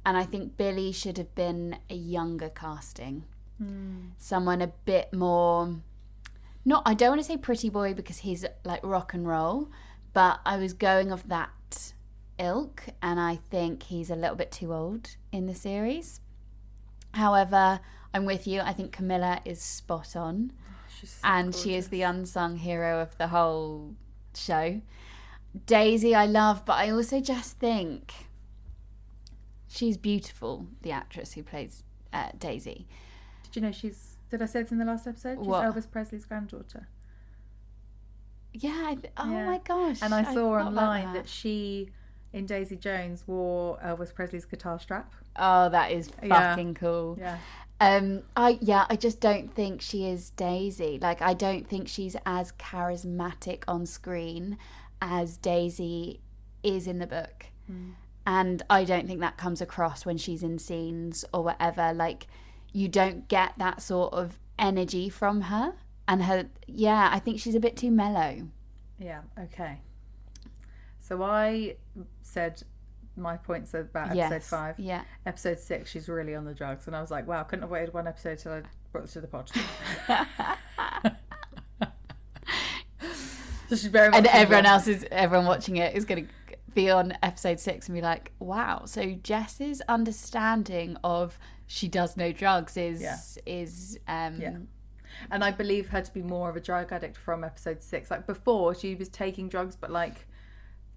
And 0.05 0.17
I 0.17 0.25
think 0.25 0.57
Billy 0.57 0.93
should 0.93 1.19
have 1.19 1.35
been 1.35 1.79
a 1.91 1.95
younger 1.95 2.51
casting. 2.51 3.25
Hmm. 3.59 4.11
Someone 4.19 4.61
a 4.63 4.69
bit 4.69 5.13
more 5.13 5.81
not 6.69 6.83
I 6.85 6.93
don't 6.93 7.09
want 7.09 7.21
to 7.23 7.27
say 7.27 7.39
pretty 7.39 7.71
boy 7.71 7.95
because 7.95 8.19
he's 8.19 8.45
like 8.63 8.81
rock 8.85 9.15
and 9.15 9.27
roll, 9.27 9.71
but 10.13 10.41
I 10.45 10.59
was 10.59 10.75
going 10.75 11.11
of 11.11 11.27
that 11.29 11.95
ilk 12.39 12.85
and 13.03 13.19
I 13.19 13.37
think 13.37 13.85
he's 13.85 14.11
a 14.11 14.15
little 14.15 14.37
bit 14.37 14.53
too 14.53 14.75
old 14.75 15.17
in 15.33 15.47
the 15.47 15.55
series. 15.55 16.21
However, 17.15 17.81
I'm 18.13 18.27
with 18.27 18.47
you. 18.47 18.61
I 18.61 18.75
think 18.75 18.93
Camilla 18.93 19.41
is 19.47 19.63
spot 19.63 20.15
on 20.15 20.53
She's 21.01 21.11
so 21.11 21.21
and 21.25 21.55
she 21.55 21.75
is 21.75 21.89
the 21.89 22.03
unsung 22.03 22.59
hero 22.59 23.01
of 23.01 23.17
the 23.17 23.29
whole 23.29 23.95
show. 24.35 24.83
Daisy, 25.65 26.15
I 26.15 26.27
love, 26.27 26.67
but 26.67 26.75
I 26.75 26.91
also 26.91 27.19
just 27.23 27.59
think 27.59 28.13
she's 29.69 29.97
beautiful. 29.97 30.67
The 30.83 30.91
actress 30.91 31.33
who 31.33 31.43
plays 31.43 31.83
uh, 32.13 32.33
Daisy. 32.39 32.87
Did 33.45 33.57
you 33.57 33.63
know 33.63 33.73
she's? 33.73 34.18
Did 34.31 34.43
I 34.43 34.47
say 34.47 34.63
this 34.63 34.73
in 34.73 34.79
the 34.79 34.85
last 34.85 35.07
episode? 35.07 35.39
She's 35.39 35.47
What? 35.47 35.65
Elvis 35.65 35.91
Presley's 35.91 36.25
granddaughter. 36.25 36.89
Yeah. 38.53 38.83
I 38.87 38.95
th- 38.95 39.13
oh 39.17 39.31
Yeah. 39.31 39.47
my 39.47 39.59
gosh. 39.59 40.03
And 40.03 40.15
I 40.15 40.33
saw 40.35 40.55
about 40.57 40.67
online 40.69 41.13
that. 41.15 41.29
she, 41.29 41.91
in 42.33 42.47
Daisy 42.47 42.77
Jones, 42.77 43.25
wore 43.27 43.79
Elvis 43.79 44.15
Presley's 44.15 44.45
guitar 44.45 44.79
strap. 44.79 45.15
Oh, 45.37 45.69
that 45.69 45.93
is 45.93 46.11
Yeah. 46.23 46.51
fucking 46.51 46.75
cool. 46.75 47.17
Yeah. 47.19 47.39
Um, 47.81 48.23
I 48.37 48.59
yeah, 48.61 48.87
I 48.91 48.97
just 48.97 49.21
don't 49.21 49.55
think 49.55 49.81
she 49.81 50.07
is 50.09 50.31
Daisy. 50.31 50.99
Like, 51.01 51.23
I 51.23 51.33
don't 51.33 51.67
think 51.69 51.87
she's 51.87 52.17
as 52.27 52.51
charismatic 52.53 53.63
on 53.69 53.87
screen 53.87 54.59
as 55.01 55.37
Daisy 55.37 56.21
is 56.65 56.89
in 56.89 56.99
the 56.99 57.07
book, 57.07 57.47
Mm. 57.71 57.93
and 58.27 58.63
I 58.69 58.83
don't 58.83 59.07
think 59.07 59.21
that 59.21 59.37
comes 59.37 59.61
across 59.61 60.05
when 60.05 60.17
she's 60.19 60.43
in 60.43 60.59
scenes 60.59 61.25
or 61.33 61.45
whatever. 61.45 61.93
Like, 61.93 62.27
you 62.73 62.89
don't 62.89 63.29
get 63.29 63.55
that 63.59 63.83
sort 63.83 64.13
of 64.13 64.39
energy 64.59 65.09
from 65.09 65.43
her, 65.43 65.75
and 66.07 66.25
her 66.25 66.49
yeah, 66.67 67.11
I 67.13 67.19
think 67.19 67.41
she's 67.41 67.55
a 67.55 67.61
bit 67.61 67.77
too 67.77 67.91
mellow. 67.91 68.49
Yeah. 68.99 69.21
Okay. 69.39 69.81
So 71.01 71.23
I 71.23 71.77
said 72.21 72.63
my 73.17 73.37
points 73.37 73.75
about 73.75 74.11
episode 74.11 74.35
yes, 74.35 74.49
five. 74.49 74.79
yeah. 74.79 75.03
Episode 75.27 75.59
six, 75.59 75.91
she's 75.91 76.09
really 76.09 76.35
on 76.35 76.45
the 76.45 76.55
drugs, 76.55 76.87
and 76.87 76.95
I 76.95 77.01
was 77.01 77.11
like, 77.11 77.27
wow, 77.27 77.43
couldn't 77.43 77.63
have 77.63 77.71
waited 77.71 77.95
one 77.95 78.07
episode 78.07 78.39
till 78.39 78.53
I 78.53 78.63
brought 78.93 79.03
this 79.03 79.13
to 79.15 79.21
the 79.21 79.27
pod. 79.27 79.51
so 83.69 83.77
She's 83.77 83.87
very 83.87 84.15
and 84.15 84.27
everyone 84.27 84.67
else 84.67 84.87
is 84.87 85.07
everyone 85.11 85.47
watching 85.47 85.77
it 85.77 85.95
is 85.95 86.05
going 86.05 86.27
to 86.27 86.33
be 86.75 86.91
on 86.91 87.15
episode 87.23 87.61
six 87.61 87.89
and 87.89 87.95
be 87.95 88.03
like, 88.03 88.33
"Wow!" 88.39 88.83
So 88.87 89.13
Jess's 89.23 89.81
understanding 89.89 90.97
of 91.05 91.39
she 91.67 91.89
does 91.89 92.17
know 92.17 92.33
drugs 92.33 92.77
is 92.77 93.01
Yeah. 93.01 93.19
is 93.47 93.99
um, 94.09 94.41
Yeah. 94.41 94.57
And 95.31 95.43
I 95.43 95.51
believe 95.51 95.89
her 95.89 96.01
to 96.03 96.13
be 96.15 96.23
more 96.23 96.49
of 96.51 96.57
a 96.57 96.61
drug 96.61 96.93
addict 96.93 97.17
from 97.17 97.43
episode 97.43 97.83
six. 97.83 98.11
Like 98.11 98.27
before, 98.27 98.75
she 98.75 98.95
was 98.95 99.09
taking 99.09 99.49
drugs, 99.49 99.75
but 99.77 99.91
like 99.91 100.27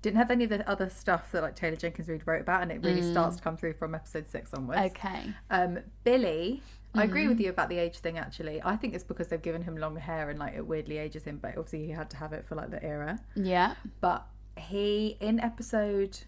didn't 0.02 0.18
have 0.18 0.32
any 0.32 0.44
of 0.46 0.50
the 0.50 0.68
other 0.70 0.90
stuff 0.90 1.32
that 1.32 1.42
like 1.44 1.56
Taylor 1.56 1.76
Jenkins 1.76 2.08
Reid 2.08 2.24
wrote 2.26 2.42
about, 2.42 2.62
and 2.64 2.72
it 2.72 2.84
really 2.84 3.02
starts 3.04 3.38
to 3.38 3.44
come 3.44 3.56
through 3.56 3.74
from 3.74 3.94
episode 3.96 4.28
six 4.28 4.54
onwards. 4.54 4.82
okay. 4.92 5.34
Um, 5.50 5.80
Billy, 6.04 6.62
I 6.94 7.04
agree 7.04 7.28
with 7.28 7.40
you 7.40 7.50
about 7.50 7.70
the 7.70 7.78
age 7.78 8.00
thing. 8.00 8.18
Actually, 8.18 8.62
I 8.64 8.76
think 8.76 8.94
it's 8.96 9.04
because 9.04 9.28
they've 9.28 9.42
given 9.42 9.62
him 9.62 9.78
long 9.78 9.96
hair 9.96 10.30
and 10.30 10.38
like 10.40 10.56
it 10.56 10.66
weirdly 10.66 10.98
ages 10.98 11.24
him, 11.24 11.38
but 11.42 11.52
obviously 11.58 11.86
he 11.86 11.92
had 11.92 12.10
to 12.12 12.18
have 12.18 12.34
it 12.34 12.44
for 12.46 12.56
like 12.56 12.70
the 12.72 12.84
era. 12.84 13.20
Yeah. 13.36 13.76
But 14.02 14.26
he 14.62 15.18
in 15.20 15.40
episode 15.40 16.20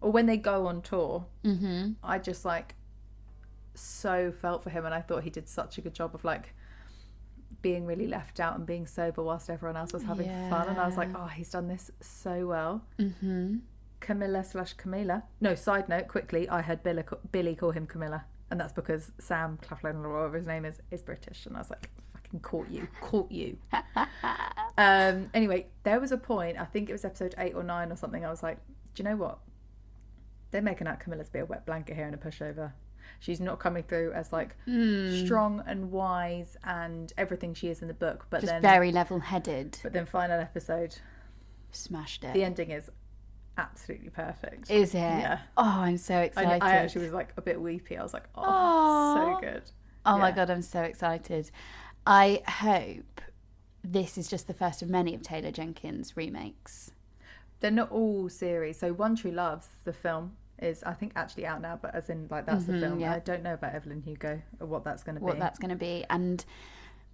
or 0.00 0.10
when 0.10 0.26
they 0.26 0.36
go 0.36 0.66
on 0.66 0.82
tour, 0.82 1.26
Mm-hmm. 1.44 1.92
I 2.02 2.18
just 2.18 2.44
like 2.44 2.74
so 3.74 4.32
felt 4.32 4.62
for 4.62 4.70
him, 4.70 4.84
and 4.84 4.94
I 4.94 5.00
thought 5.00 5.22
he 5.24 5.30
did 5.30 5.48
such 5.48 5.78
a 5.78 5.80
good 5.80 5.94
job 5.94 6.14
of 6.14 6.24
like 6.24 6.54
being 7.62 7.86
really 7.86 8.06
left 8.06 8.40
out 8.40 8.56
and 8.56 8.66
being 8.66 8.86
sober 8.86 9.22
whilst 9.22 9.48
everyone 9.48 9.76
else 9.76 9.92
was 9.92 10.02
having 10.02 10.28
fun. 10.50 10.68
And 10.68 10.78
I 10.78 10.86
was 10.86 10.96
like, 10.98 11.08
oh, 11.14 11.26
he's 11.26 11.50
done 11.50 11.68
this 11.68 11.90
so 12.00 12.46
well. 12.46 12.82
Mm-hmm. 12.98 13.56
Camilla 14.00 14.44
slash 14.44 14.76
Camila. 14.76 15.22
No, 15.40 15.54
side 15.54 15.88
note, 15.88 16.08
quickly, 16.08 16.46
I 16.48 16.60
heard 16.60 16.82
Billy, 16.82 17.04
Billy 17.32 17.54
call 17.54 17.70
him 17.70 17.86
Camilla, 17.86 18.26
and 18.50 18.60
that's 18.60 18.74
because 18.74 19.12
Sam 19.18 19.58
Claflin 19.62 19.96
or 20.04 20.12
whatever 20.12 20.36
his 20.36 20.46
name 20.46 20.66
is 20.66 20.78
is 20.90 21.02
British, 21.02 21.46
and 21.46 21.56
I 21.56 21.60
was 21.60 21.70
like, 21.70 21.88
fucking 22.34 22.40
caught 22.40 22.70
you, 22.70 22.86
caught 23.00 23.30
you. 23.30 23.56
um. 24.78 25.30
Anyway, 25.34 25.66
there 25.84 26.00
was 26.00 26.12
a 26.12 26.16
point. 26.16 26.58
I 26.58 26.64
think 26.64 26.88
it 26.88 26.92
was 26.92 27.04
episode 27.04 27.34
eight 27.38 27.54
or 27.54 27.62
nine 27.62 27.90
or 27.92 27.96
something. 27.96 28.24
I 28.24 28.30
was 28.30 28.42
like, 28.42 28.58
do 28.94 29.02
you 29.02 29.08
know 29.08 29.16
what? 29.16 29.38
They're 30.50 30.62
making 30.62 30.86
out 30.86 31.00
Camilla 31.00 31.24
to 31.24 31.32
be 31.32 31.40
a 31.40 31.44
wet 31.44 31.66
blanket 31.66 31.96
here 31.96 32.06
and 32.06 32.14
a 32.14 32.18
pushover. 32.18 32.72
She's 33.20 33.40
not 33.40 33.58
coming 33.58 33.82
through 33.82 34.12
as 34.12 34.32
like 34.32 34.56
Mm. 34.68 35.24
strong 35.24 35.62
and 35.66 35.90
wise 35.90 36.56
and 36.64 37.12
everything 37.16 37.54
she 37.54 37.68
is 37.68 37.82
in 37.82 37.88
the 37.88 37.94
book. 37.94 38.26
But 38.30 38.40
Just 38.40 38.52
then, 38.52 38.62
very 38.62 38.92
level-headed. 38.92 39.78
but 39.82 39.92
then 39.92 40.06
final 40.06 40.40
episode, 40.40 40.96
Smashed 41.70 42.24
it. 42.24 42.34
the 42.34 42.44
ending 42.44 42.70
is 42.70 42.90
absolutely 43.58 44.10
perfect. 44.10 44.70
Is 44.70 44.94
it? 44.94 44.98
Yeah. 44.98 45.38
Oh, 45.56 45.62
I'm 45.64 45.96
so 45.98 46.18
excited. 46.20 46.62
I 46.62 46.76
actually 46.76 47.04
was 47.04 47.12
like 47.14 47.32
a 47.36 47.42
bit 47.42 47.60
weepy. 47.60 47.96
I 47.96 48.02
was 48.02 48.12
like, 48.14 48.24
oh, 48.36 48.42
Aw. 48.42 49.14
so 49.34 49.40
good. 49.40 49.62
Oh 50.06 50.18
my 50.18 50.30
god, 50.32 50.50
I'm 50.50 50.62
so 50.62 50.82
excited. 50.82 51.50
I 52.06 52.42
hope 52.46 53.20
this 53.82 54.16
is 54.18 54.28
just 54.28 54.46
the 54.46 54.54
first 54.54 54.82
of 54.82 54.88
many 54.88 55.14
of 55.14 55.22
Taylor 55.22 55.50
Jenkins' 55.50 56.16
remakes. 56.16 56.90
They're 57.60 57.70
not 57.70 57.90
all 57.90 58.28
series. 58.28 58.78
So 58.78 58.92
One 58.92 59.16
True 59.16 59.30
Loves, 59.30 59.68
the 59.84 59.92
film, 59.92 60.36
is 60.60 60.82
I 60.84 60.92
think 60.92 61.12
actually 61.16 61.46
out 61.46 61.60
now, 61.60 61.78
but 61.80 61.94
as 61.94 62.08
in 62.10 62.28
like 62.30 62.46
that's 62.46 62.64
the 62.66 62.72
Mhm, 62.74 62.80
film. 62.80 63.00
yeah. 63.00 63.12
I 63.14 63.18
don't 63.20 63.42
know 63.42 63.54
about 63.54 63.74
Evelyn 63.74 64.02
Hugo 64.02 64.40
or 64.60 64.66
what 64.66 64.84
that's 64.84 65.02
going 65.02 65.14
to 65.16 65.20
be. 65.20 65.24
What 65.24 65.38
that's 65.38 65.58
going 65.58 65.70
to 65.70 65.76
be, 65.76 66.04
and 66.10 66.44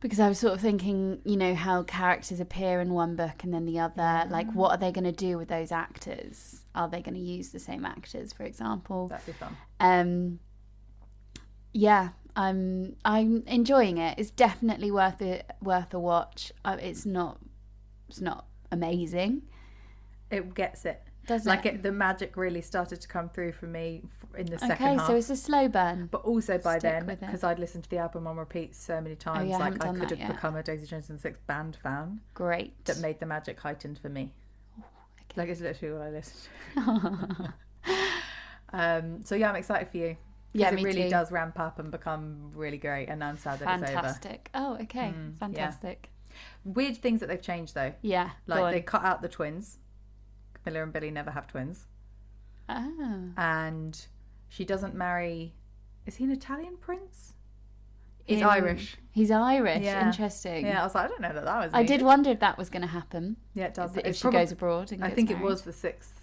because 0.01 0.19
I 0.19 0.29
was 0.29 0.39
sort 0.39 0.55
of 0.55 0.61
thinking, 0.61 1.21
you 1.25 1.37
know, 1.37 1.55
how 1.55 1.83
characters 1.83 2.41
appear 2.41 2.81
in 2.81 2.93
one 2.95 3.17
book 3.17 3.45
and 3.45 3.53
then 3.53 3.67
the 3.67 3.79
other. 3.81 4.27
Like, 4.31 4.51
what 4.53 4.71
are 4.71 4.77
they 4.79 4.93
going 4.93 5.05
to 5.05 5.13
do 5.13 5.37
with 5.37 5.49
those 5.49 5.71
actors? 5.71 6.65
Are 6.75 6.89
they 6.89 7.03
going 7.03 7.15
to 7.17 7.21
use 7.21 7.51
the 7.51 7.59
same 7.59 7.85
actors, 7.85 8.33
for 8.33 8.45
example? 8.45 9.09
That'd 9.09 9.27
be 9.27 9.33
fun. 9.33 9.57
um 9.79 10.39
yeah 11.73 12.09
i'm 12.37 12.97
i'm 13.05 13.43
enjoying 13.47 13.99
it 13.99 14.19
it's 14.19 14.31
definitely 14.31 14.91
worth 14.91 15.21
it 15.23 15.51
worth 15.63 15.93
a 15.95 15.99
watch 15.99 16.53
it's 16.65 17.05
not 17.05 17.39
it's 18.09 18.21
not 18.21 18.47
amazing 18.73 19.43
It 20.31 20.55
gets 20.55 20.85
it. 20.85 21.03
does 21.27 21.45
Like 21.45 21.67
it 21.67 21.75
it, 21.77 21.83
the 21.83 21.93
magic 21.93 22.37
really 22.37 22.61
started 22.63 23.01
to 23.01 23.09
come 23.09 23.29
through 23.29 23.53
for 23.53 23.67
me 23.67 24.03
in 24.39 24.47
the 24.47 24.55
okay 24.57 24.69
second 24.69 24.87
half. 24.87 25.01
Okay, 25.01 25.07
so 25.07 25.17
it's 25.17 25.31
a 25.31 25.37
slow 25.37 25.69
burn 25.69 26.09
but 26.11 26.23
also 26.23 26.57
by 26.59 26.79
Stick 26.79 27.07
then, 27.07 27.17
because 27.21 27.43
I'd 27.45 27.59
listened 27.59 27.85
to 27.85 27.91
the 27.91 27.99
album 27.99 28.27
on 28.27 28.37
repeat 28.37 28.75
so 28.77 29.01
many 29.01 29.17
times, 29.17 29.51
yeah, 29.51 29.59
like 29.59 29.75
haven't 29.83 29.97
I 29.97 30.01
could 30.01 30.11
have 30.11 30.19
yet. 30.21 30.29
become 30.35 30.57
a 30.57 30.63
Daisy 30.63 30.87
Jones 30.87 31.11
and 31.11 31.21
Six 31.21 31.39
band 31.47 31.77
fan 31.83 32.21
great 32.35 32.85
that 32.85 32.99
made 32.99 33.19
the 33.21 33.27
magic 33.27 33.59
heightened 33.61 33.99
for 33.99 34.09
me. 34.09 34.33
okay. 34.79 34.87
Like 35.37 35.49
it's 35.49 35.61
literally 35.61 35.95
what 35.95 36.07
I 36.07 36.11
listened 36.11 36.49
to. 36.77 37.55
um, 38.73 39.25
so 39.25 39.35
yeah, 39.35 39.49
I'm 39.51 39.57
excited 39.57 39.89
for 39.91 39.97
you. 39.99 40.17
Yeah 40.53 40.71
it 40.71 40.83
really 40.83 41.03
too. 41.05 41.11
does 41.11 41.31
ramp 41.33 41.59
up 41.59 41.79
and 41.79 41.91
become 41.91 42.51
really 42.55 42.79
great, 42.79 43.09
and 43.09 43.23
I'm 43.23 43.37
sad 43.39 43.59
that 43.61 43.81
it's 43.81 43.91
over. 43.91 43.93
fantastic 44.01 44.51
oh 44.55 44.75
okay 44.83 45.13
Mm, 45.17 45.33
yeah. 45.33 45.39
fantastic 45.39 46.11
Weird 46.65 46.97
things 46.97 47.21
that 47.21 47.29
they've 47.29 47.43
changed 47.43 47.75
though, 47.75 47.93
yeah, 48.03 48.31
like 48.47 48.73
they 48.73 48.81
cut 48.81 49.03
out 49.05 49.21
the 49.21 49.29
twins. 49.29 49.79
Camilla 50.63 50.83
and 50.85 50.93
Billy 50.93 51.11
never 51.11 51.31
have 51.31 51.47
twins, 51.49 51.87
oh. 52.69 53.31
and 53.37 54.07
she 54.49 54.65
doesn't 54.65 54.95
marry. 54.95 55.55
Is 56.07 56.17
he 56.17 56.25
an 56.25 56.31
Italian 56.31 56.77
prince? 56.77 57.35
He's 58.25 58.39
In- 58.41 58.45
Irish. 58.47 58.97
he's 59.11 59.31
irish 59.33 59.83
Yeah. 59.83 60.07
interesting 60.07 60.65
Yeah, 60.67 60.81
I 60.83 60.85
was 60.85 60.95
like, 60.95 61.07
I 61.07 61.09
don't 61.09 61.21
know 61.21 61.33
that 61.33 61.45
that 61.45 61.65
was. 61.65 61.71
i 61.75 61.83
did 61.83 62.01
wonder 62.03 62.31
if 62.31 62.39
that 62.41 62.57
was 62.59 62.71
going 62.71 62.83
to 62.83 62.89
happen 62.89 63.37
Yeah, 63.55 63.65
it 63.65 63.75
does. 63.75 63.97
if 63.97 64.15
she 64.17 64.23
probably- 64.23 64.41
goes 64.41 64.53
abroad 64.53 64.93
and 64.93 65.03
I 65.03 65.11
think 65.11 65.31
it 65.33 65.41
was 65.41 65.63
the 65.63 65.73
sixth 65.73 66.20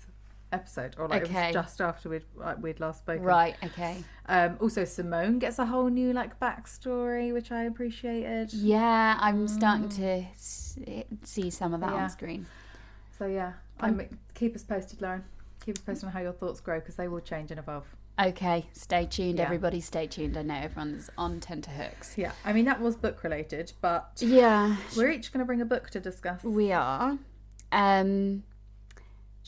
episode, 0.51 0.95
or 0.97 1.07
like 1.07 1.23
it 1.23 1.31
was 1.33 1.53
just 1.53 1.81
after 1.81 2.09
we'd 2.09 2.23
like, 2.35 2.61
we'd 2.61 2.79
last 2.79 2.99
spoken. 2.99 3.23
right 3.23 3.55
okay 3.63 4.03
Um, 4.27 4.57
also, 4.59 4.85
Simone 4.85 5.39
gets 5.39 5.59
a 5.59 5.65
whole 5.65 5.89
new 5.89 6.13
like 6.13 6.39
backstory, 6.39 7.33
which 7.33 7.51
I 7.51 7.63
appreciated. 7.63 8.53
Yeah, 8.53 9.17
I'm 9.19 9.47
starting 9.47 9.89
to 9.89 10.23
see 11.23 11.49
some 11.49 11.73
of 11.73 11.81
that 11.81 11.89
Mm. 11.89 11.95
Yeah. 11.97 12.03
on 12.03 12.09
screen. 12.09 12.45
So 13.17 13.25
yeah, 13.27 13.53
I'm, 13.79 14.01
keep 14.35 14.55
us 14.55 14.63
posted, 14.63 15.01
Lauren. 15.01 15.23
Keep 15.65 15.77
us 15.79 15.83
posted 15.83 16.05
on 16.07 16.11
how 16.13 16.19
your 16.21 16.33
thoughts 16.33 16.59
grow 16.61 16.79
because 16.79 16.95
they 16.95 17.07
will 17.07 17.19
change 17.19 17.51
and 17.51 17.59
evolve. 17.59 17.85
Okay, 18.19 18.65
stay 18.73 19.05
tuned, 19.05 19.37
Yeah. 19.37 19.45
everybody. 19.45 19.79
Stay 19.79 20.07
tuned. 20.07 20.37
I 20.37 20.41
know 20.41 20.55
everyone's 20.55 21.09
on 21.17 21.39
tenterhooks. 21.39 22.17
Yeah, 22.17 22.31
I 22.45 22.51
mean 22.53 22.65
that 22.65 22.79
was 22.81 22.95
book 22.95 23.23
related, 23.23 23.73
but 23.81 24.11
Yeah, 24.19 24.75
we're 24.95 25.09
each 25.11 25.31
going 25.31 25.39
to 25.39 25.45
bring 25.45 25.61
a 25.61 25.65
book 25.65 25.89
to 25.91 25.99
discuss. 25.99 26.43
we 26.43 26.71
are. 26.71 27.17
Um, 27.71 28.43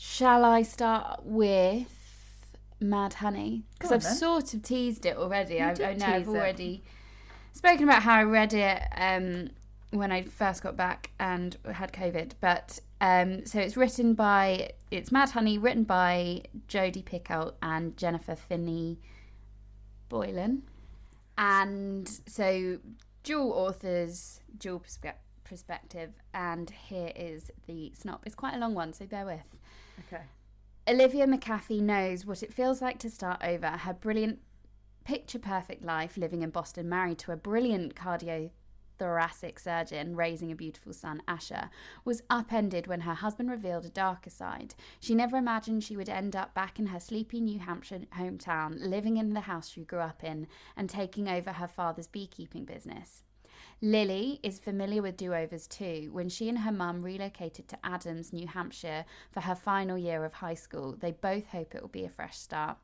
shall 0.00 0.46
I 0.46 0.62
start 0.62 1.20
with 1.24 2.56
Mad 2.80 3.14
Honey? 3.14 3.64
Because 3.74 3.92
I've 3.92 4.02
then. 4.02 4.14
sort 4.14 4.54
of 4.54 4.62
teased 4.62 5.04
it 5.04 5.14
already. 5.14 5.60
I, 5.60 5.72
I 5.72 5.74
know 5.74 6.06
I've 6.06 6.24
tease 6.24 6.28
it. 6.34 6.38
already 6.38 6.82
spoken 7.52 7.84
about 7.84 8.02
how 8.02 8.14
I 8.14 8.22
read 8.22 8.54
it 8.54 8.82
um, 8.96 9.50
when 9.90 10.10
I 10.10 10.22
first 10.22 10.62
got 10.62 10.74
back 10.74 11.10
and 11.20 11.54
had 11.70 11.92
COVID. 11.92 12.32
But 12.40 12.80
um, 13.02 13.44
so 13.44 13.60
it's 13.60 13.76
written 13.76 14.14
by 14.14 14.70
it's 14.90 15.12
Mad 15.12 15.30
Honey, 15.30 15.58
written 15.58 15.84
by 15.84 16.44
Jodi 16.66 17.02
Picoult 17.02 17.52
and 17.60 17.94
Jennifer 17.98 18.34
Finney 18.34 18.98
Boylan, 20.08 20.62
and 21.36 22.08
so 22.26 22.78
dual 23.22 23.52
authors, 23.52 24.40
dual 24.56 24.80
perspe- 24.80 25.12
perspective. 25.44 26.12
And 26.32 26.70
here 26.70 27.12
is 27.14 27.50
the 27.66 27.92
snop. 28.02 28.20
It's 28.24 28.34
quite 28.34 28.54
a 28.54 28.58
long 28.58 28.72
one, 28.72 28.94
so 28.94 29.04
bear 29.04 29.26
with. 29.26 29.56
Okay. 30.06 30.22
Olivia 30.88 31.26
McAfee 31.26 31.80
knows 31.80 32.24
what 32.24 32.42
it 32.42 32.52
feels 32.52 32.82
like 32.82 32.98
to 33.00 33.10
start 33.10 33.40
over. 33.44 33.68
Her 33.68 33.92
brilliant, 33.92 34.40
picture 35.04 35.38
perfect 35.38 35.84
life 35.84 36.16
living 36.16 36.42
in 36.42 36.50
Boston, 36.50 36.88
married 36.88 37.18
to 37.18 37.32
a 37.32 37.36
brilliant 37.36 37.94
cardiothoracic 37.94 39.60
surgeon, 39.60 40.16
raising 40.16 40.50
a 40.50 40.56
beautiful 40.56 40.92
son, 40.92 41.22
Asher, 41.28 41.70
was 42.04 42.22
upended 42.30 42.86
when 42.86 43.02
her 43.02 43.14
husband 43.14 43.50
revealed 43.50 43.84
a 43.84 43.90
darker 43.90 44.30
side. 44.30 44.74
She 44.98 45.14
never 45.14 45.36
imagined 45.36 45.84
she 45.84 45.96
would 45.96 46.08
end 46.08 46.34
up 46.34 46.54
back 46.54 46.78
in 46.78 46.86
her 46.86 47.00
sleepy 47.00 47.40
New 47.40 47.60
Hampshire 47.60 48.00
hometown, 48.18 48.76
living 48.80 49.16
in 49.16 49.34
the 49.34 49.40
house 49.40 49.68
she 49.68 49.84
grew 49.84 50.00
up 50.00 50.24
in, 50.24 50.46
and 50.76 50.88
taking 50.88 51.28
over 51.28 51.52
her 51.52 51.68
father's 51.68 52.08
beekeeping 52.08 52.64
business. 52.64 53.22
Lily 53.82 54.40
is 54.42 54.58
familiar 54.58 55.00
with 55.00 55.16
do 55.16 55.32
overs 55.32 55.66
too. 55.66 56.10
When 56.12 56.28
she 56.28 56.50
and 56.50 56.58
her 56.58 56.72
mum 56.72 57.00
relocated 57.00 57.66
to 57.68 57.78
Adams, 57.82 58.30
New 58.30 58.46
Hampshire 58.46 59.06
for 59.32 59.40
her 59.40 59.54
final 59.54 59.96
year 59.96 60.26
of 60.26 60.34
high 60.34 60.54
school, 60.54 60.96
they 61.00 61.12
both 61.12 61.46
hope 61.46 61.74
it 61.74 61.80
will 61.80 61.88
be 61.88 62.04
a 62.04 62.10
fresh 62.10 62.36
start. 62.36 62.76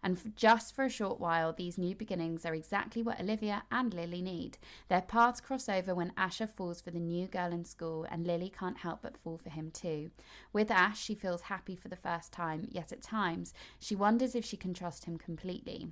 And 0.00 0.16
for 0.16 0.28
just 0.36 0.72
for 0.72 0.84
a 0.84 0.88
short 0.88 1.18
while, 1.18 1.52
these 1.52 1.76
new 1.76 1.96
beginnings 1.96 2.46
are 2.46 2.54
exactly 2.54 3.02
what 3.02 3.20
Olivia 3.20 3.64
and 3.72 3.92
Lily 3.92 4.22
need. 4.22 4.58
Their 4.86 5.00
paths 5.00 5.40
cross 5.40 5.68
over 5.68 5.92
when 5.92 6.12
Asher 6.16 6.46
falls 6.46 6.80
for 6.80 6.92
the 6.92 7.00
new 7.00 7.26
girl 7.26 7.52
in 7.52 7.64
school, 7.64 8.06
and 8.08 8.24
Lily 8.24 8.52
can't 8.56 8.78
help 8.78 9.02
but 9.02 9.18
fall 9.18 9.38
for 9.38 9.50
him 9.50 9.72
too. 9.72 10.12
With 10.52 10.70
Ash, 10.70 11.00
she 11.02 11.16
feels 11.16 11.42
happy 11.42 11.74
for 11.74 11.88
the 11.88 11.96
first 11.96 12.30
time, 12.30 12.68
yet 12.70 12.92
at 12.92 13.02
times 13.02 13.54
she 13.80 13.96
wonders 13.96 14.36
if 14.36 14.44
she 14.44 14.56
can 14.56 14.72
trust 14.72 15.06
him 15.06 15.18
completely. 15.18 15.88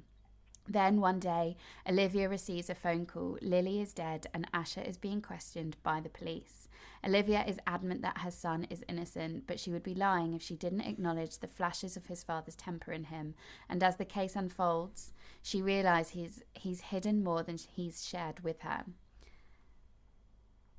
Then 0.68 1.00
one 1.00 1.18
day, 1.18 1.56
Olivia 1.88 2.28
receives 2.28 2.70
a 2.70 2.74
phone 2.74 3.04
call. 3.06 3.38
Lily 3.42 3.80
is 3.80 3.92
dead 3.92 4.26
and 4.32 4.48
Asher 4.52 4.80
is 4.80 4.96
being 4.96 5.20
questioned 5.20 5.76
by 5.82 6.00
the 6.00 6.08
police. 6.08 6.68
Olivia 7.04 7.44
is 7.46 7.58
adamant 7.66 8.02
that 8.02 8.18
her 8.18 8.30
son 8.30 8.66
is 8.70 8.84
innocent, 8.88 9.46
but 9.48 9.58
she 9.58 9.70
would 9.70 9.82
be 9.82 9.94
lying 9.94 10.34
if 10.34 10.42
she 10.42 10.54
didn't 10.54 10.82
acknowledge 10.82 11.38
the 11.38 11.48
flashes 11.48 11.96
of 11.96 12.06
his 12.06 12.22
father's 12.22 12.54
temper 12.54 12.92
in 12.92 13.04
him. 13.04 13.34
And 13.68 13.82
as 13.82 13.96
the 13.96 14.04
case 14.04 14.36
unfolds, 14.36 15.12
she 15.42 15.60
realizes 15.60 16.12
he's, 16.12 16.42
he's 16.52 16.80
hidden 16.80 17.24
more 17.24 17.42
than 17.42 17.58
he's 17.58 18.06
shared 18.06 18.44
with 18.44 18.60
her. 18.60 18.84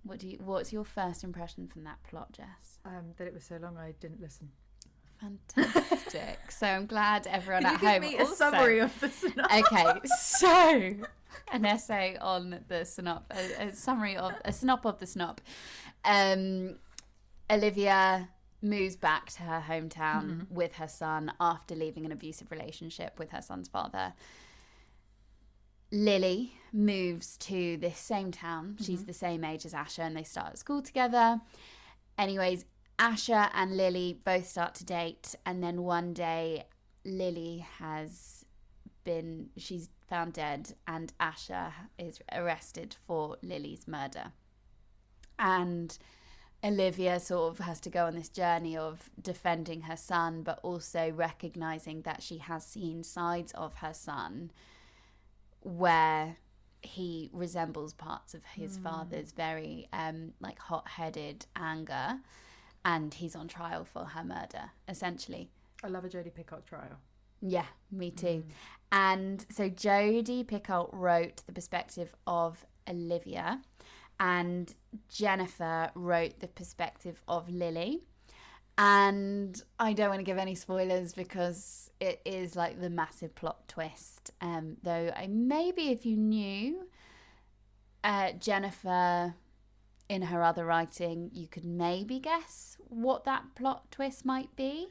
What 0.04 0.20
do 0.20 0.28
you? 0.28 0.38
What's 0.44 0.74
your 0.74 0.84
first 0.84 1.24
impression 1.24 1.68
from 1.68 1.86
that 1.86 2.04
plot, 2.04 2.34
Jess? 2.34 2.80
Um, 2.84 3.14
that 3.18 3.28
it 3.28 3.34
was 3.34 3.46
so 3.46 3.56
long 3.56 3.78
I 3.78 3.94
didn't 4.02 4.20
listen. 4.20 4.50
Fantastic. 5.56 6.40
so 6.52 6.68
I'm 6.68 6.86
glad 6.86 7.28
everyone 7.28 7.64
Can 7.64 7.76
at 7.76 7.82
you 7.82 7.88
home. 7.88 8.02
give 8.02 8.12
me 8.12 8.18
a 8.18 8.22
also- 8.22 8.36
summary 8.36 8.80
of 8.80 9.00
the 9.00 9.10
synopsis? 9.10 9.58
Okay, 9.72 10.00
so 10.20 10.94
an 11.52 11.66
essay 11.66 12.18
on 12.20 12.52
the 12.68 12.76
synop, 12.82 13.24
a, 13.32 13.68
a 13.68 13.74
summary 13.74 14.16
of 14.18 14.34
a 14.46 14.52
synop 14.52 14.86
of 14.86 15.00
the 15.00 15.06
snop. 15.06 15.40
Um, 16.06 16.76
Olivia 17.50 18.30
moves 18.62 18.96
back 18.96 19.30
to 19.30 19.44
her 19.44 19.64
hometown 19.68 20.50
with 20.50 20.74
her 20.76 20.88
son 20.88 21.32
after 21.40 21.76
leaving 21.76 22.06
an 22.06 22.12
abusive 22.12 22.50
relationship 22.52 23.20
with 23.20 23.32
her 23.32 23.42
son's 23.42 23.68
father. 23.68 24.14
Lily 25.92 26.54
moves 26.72 27.38
to 27.38 27.78
this 27.78 28.00
same 28.00 28.32
town. 28.32 28.78
She's 28.82 29.06
the 29.06 29.14
same 29.14 29.44
age 29.44 29.66
as 29.66 29.74
Asher, 29.74 30.02
and 30.02 30.16
they 30.16 30.24
start 30.24 30.48
at 30.54 30.58
school 30.58 30.82
together. 30.82 31.40
Anyways, 32.18 32.66
Asher 33.00 33.50
and 33.54 33.76
Lily 33.76 34.20
both 34.24 34.48
start 34.48 34.76
to 34.76 34.86
date, 34.86 35.36
and 35.46 35.64
then 35.64 35.84
one 35.84 36.14
day, 36.14 36.66
Lily 37.04 37.66
has 37.80 38.46
been 39.04 39.50
she's 39.58 39.90
found 40.08 40.34
dead, 40.34 40.74
and 40.88 41.12
Asher 41.20 41.74
is 41.98 42.20
arrested 42.32 42.96
for 43.06 43.38
Lily's 43.42 43.88
murder. 43.88 44.32
And 45.38 45.98
Olivia 46.64 47.20
sort 47.20 47.52
of 47.52 47.66
has 47.66 47.80
to 47.82 47.90
go 47.90 48.06
on 48.06 48.16
this 48.16 48.30
journey 48.30 48.78
of 48.78 49.10
defending 49.22 49.82
her 49.82 49.98
son, 49.98 50.44
but 50.44 50.60
also 50.64 51.12
recognizing 51.12 52.04
that 52.04 52.24
she 52.24 52.38
has 52.38 52.66
seen 52.66 53.04
sides 53.04 53.52
of 53.54 53.76
her 53.76 53.94
son 53.94 54.52
where 55.62 56.38
he 56.82 57.30
resembles 57.32 57.94
parts 57.94 58.34
of 58.34 58.44
his 58.44 58.78
father's 58.78 59.32
very 59.32 59.88
um 59.94 60.34
like 60.42 60.60
hot-headed 60.60 61.46
anger 61.56 62.20
and 62.86 63.14
he's 63.16 63.36
on 63.36 63.48
trial 63.48 63.84
for 63.86 64.06
her 64.06 64.24
murder 64.24 64.72
essentially 64.88 65.50
I 65.84 65.88
love 65.88 66.06
a 66.06 66.10
Jodie 66.10 66.34
Pickard 66.34 66.66
trial. 66.66 67.00
yeah 67.42 67.66
me 67.92 68.12
too 68.12 68.44
and 68.92 69.46
so 69.50 69.70
jodie 69.70 70.46
pickle 70.48 70.90
wrote 70.94 71.42
the 71.46 71.52
perspective 71.52 72.14
of 72.28 72.66
olivia 72.90 73.62
and 74.20 74.74
jennifer 75.10 75.90
wrote 75.96 76.40
the 76.40 76.48
perspective 76.48 77.22
of 77.28 77.50
lily 77.50 78.04
and 78.78 79.62
I 79.80 79.94
don't 79.94 80.10
want 80.10 80.20
to 80.20 80.24
give 80.24 80.38
any 80.40 80.56
spoilers 80.56 81.14
because 81.14 81.92
it 82.00 82.22
is 82.26 82.56
like 82.56 82.82
the 82.82 82.90
massive 82.90 83.36
plot 83.36 83.68
twist. 83.68 84.32
Um, 84.42 84.78
though 84.82 85.12
I 85.16 85.28
maybe 85.28 85.90
if 85.92 86.06
you 86.06 86.18
knew 86.18 86.88
uh, 88.04 88.32
Jennifer 88.34 89.36
in 90.14 90.22
her 90.22 90.44
other 90.44 90.64
writing, 90.64 91.32
you 91.34 91.48
could 91.48 91.66
maybe 91.66 92.20
guess 92.20 92.78
what 92.88 93.24
that 93.26 93.56
plot 93.56 93.90
twist 93.90 94.24
might 94.24 94.56
be. 94.56 94.90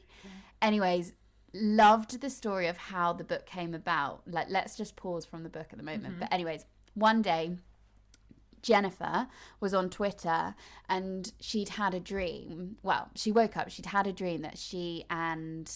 Anyways, 0.61 1.13
loved 1.53 2.19
the 2.19 2.29
story 2.29 2.67
of 2.67 2.75
how 2.75 3.13
the 3.13 3.23
book 3.23 3.45
came 3.45 3.73
about. 3.73 4.21
Like, 4.27 4.47
let's 4.49 4.75
just 4.75 4.97
pause 4.97 5.25
from 5.25 5.43
the 5.43 5.49
book 5.49 5.67
at 5.71 5.77
the 5.77 5.83
moment. 5.83 6.15
Mm-hmm. 6.15 6.19
But 6.19 6.33
anyways, 6.33 6.65
one 6.93 7.21
day 7.21 7.55
Jennifer 8.61 9.27
was 9.61 9.73
on 9.73 9.89
Twitter 9.89 10.55
and 10.89 11.31
she'd 11.39 11.69
had 11.69 11.93
a 11.93 12.01
dream. 12.01 12.75
Well, 12.83 13.09
she 13.15 13.31
woke 13.31 13.55
up, 13.55 13.69
she'd 13.69 13.87
had 13.87 14.07
a 14.07 14.13
dream 14.13 14.41
that 14.41 14.57
she 14.57 15.05
and 15.09 15.71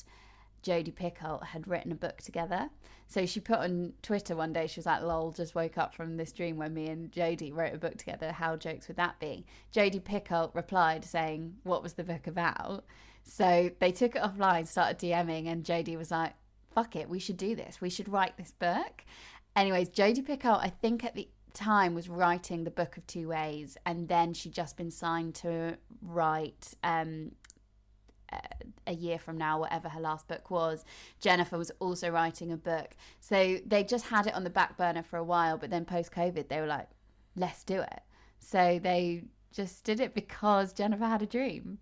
Jodie 0.63 0.93
Pickle 0.93 1.39
had 1.39 1.67
written 1.67 1.91
a 1.91 1.95
book 1.95 2.21
together. 2.21 2.69
So 3.07 3.25
she 3.25 3.39
put 3.39 3.59
on 3.59 3.93
Twitter 4.01 4.35
one 4.35 4.51
day, 4.51 4.67
she 4.67 4.79
was 4.79 4.85
like, 4.85 5.01
lol, 5.01 5.31
just 5.31 5.55
woke 5.55 5.77
up 5.77 5.93
from 5.93 6.17
this 6.17 6.33
dream 6.33 6.57
when 6.57 6.73
me 6.73 6.87
and 6.87 7.11
Jodie 7.11 7.55
wrote 7.55 7.73
a 7.73 7.77
book 7.77 7.97
together. 7.97 8.31
How 8.33 8.57
jokes 8.57 8.87
would 8.87 8.97
that 8.97 9.19
be? 9.19 9.45
Jodie 9.73 10.03
Pickle 10.03 10.51
replied 10.53 11.05
saying, 11.05 11.55
what 11.63 11.83
was 11.83 11.93
the 11.93 12.03
book 12.03 12.27
about? 12.27 12.83
So 13.23 13.71
they 13.79 13.91
took 13.91 14.15
it 14.15 14.21
offline, 14.21 14.67
started 14.67 14.99
DMing, 14.99 15.47
and 15.47 15.63
Jodie 15.63 15.97
was 15.97 16.11
like, 16.11 16.33
fuck 16.73 16.95
it, 16.95 17.09
we 17.09 17.19
should 17.19 17.37
do 17.37 17.55
this. 17.55 17.79
We 17.79 17.89
should 17.89 18.09
write 18.09 18.37
this 18.37 18.51
book. 18.51 19.05
Anyways, 19.55 19.89
Jodie 19.89 20.25
Pickle, 20.25 20.55
I 20.55 20.69
think 20.69 21.03
at 21.03 21.15
the 21.15 21.29
time 21.53 21.95
was 21.95 22.07
writing 22.07 22.63
the 22.63 22.71
book 22.71 22.97
of 22.97 23.07
two 23.07 23.27
ways 23.29 23.77
and 23.85 24.07
then 24.07 24.31
she'd 24.31 24.53
just 24.53 24.77
been 24.77 24.91
signed 24.91 25.33
to 25.33 25.75
write 26.03 26.75
um 26.83 27.31
a 28.85 28.93
year 28.93 29.17
from 29.19 29.37
now 29.37 29.59
whatever 29.59 29.89
her 29.89 29.99
last 29.99 30.27
book 30.27 30.49
was 30.51 30.83
jennifer 31.19 31.57
was 31.57 31.71
also 31.79 32.09
writing 32.09 32.51
a 32.51 32.57
book 32.57 32.95
so 33.19 33.57
they 33.65 33.83
just 33.83 34.05
had 34.07 34.27
it 34.27 34.33
on 34.33 34.43
the 34.43 34.49
back 34.49 34.77
burner 34.77 35.03
for 35.03 35.17
a 35.17 35.23
while 35.23 35.57
but 35.57 35.69
then 35.69 35.85
post 35.85 36.11
covid 36.11 36.47
they 36.49 36.59
were 36.59 36.67
like 36.67 36.87
let's 37.35 37.63
do 37.63 37.81
it 37.81 38.01
so 38.39 38.79
they 38.81 39.23
just 39.51 39.83
did 39.83 39.99
it 39.99 40.13
because 40.13 40.73
jennifer 40.73 41.05
had 41.05 41.21
a 41.21 41.27
dream 41.27 41.79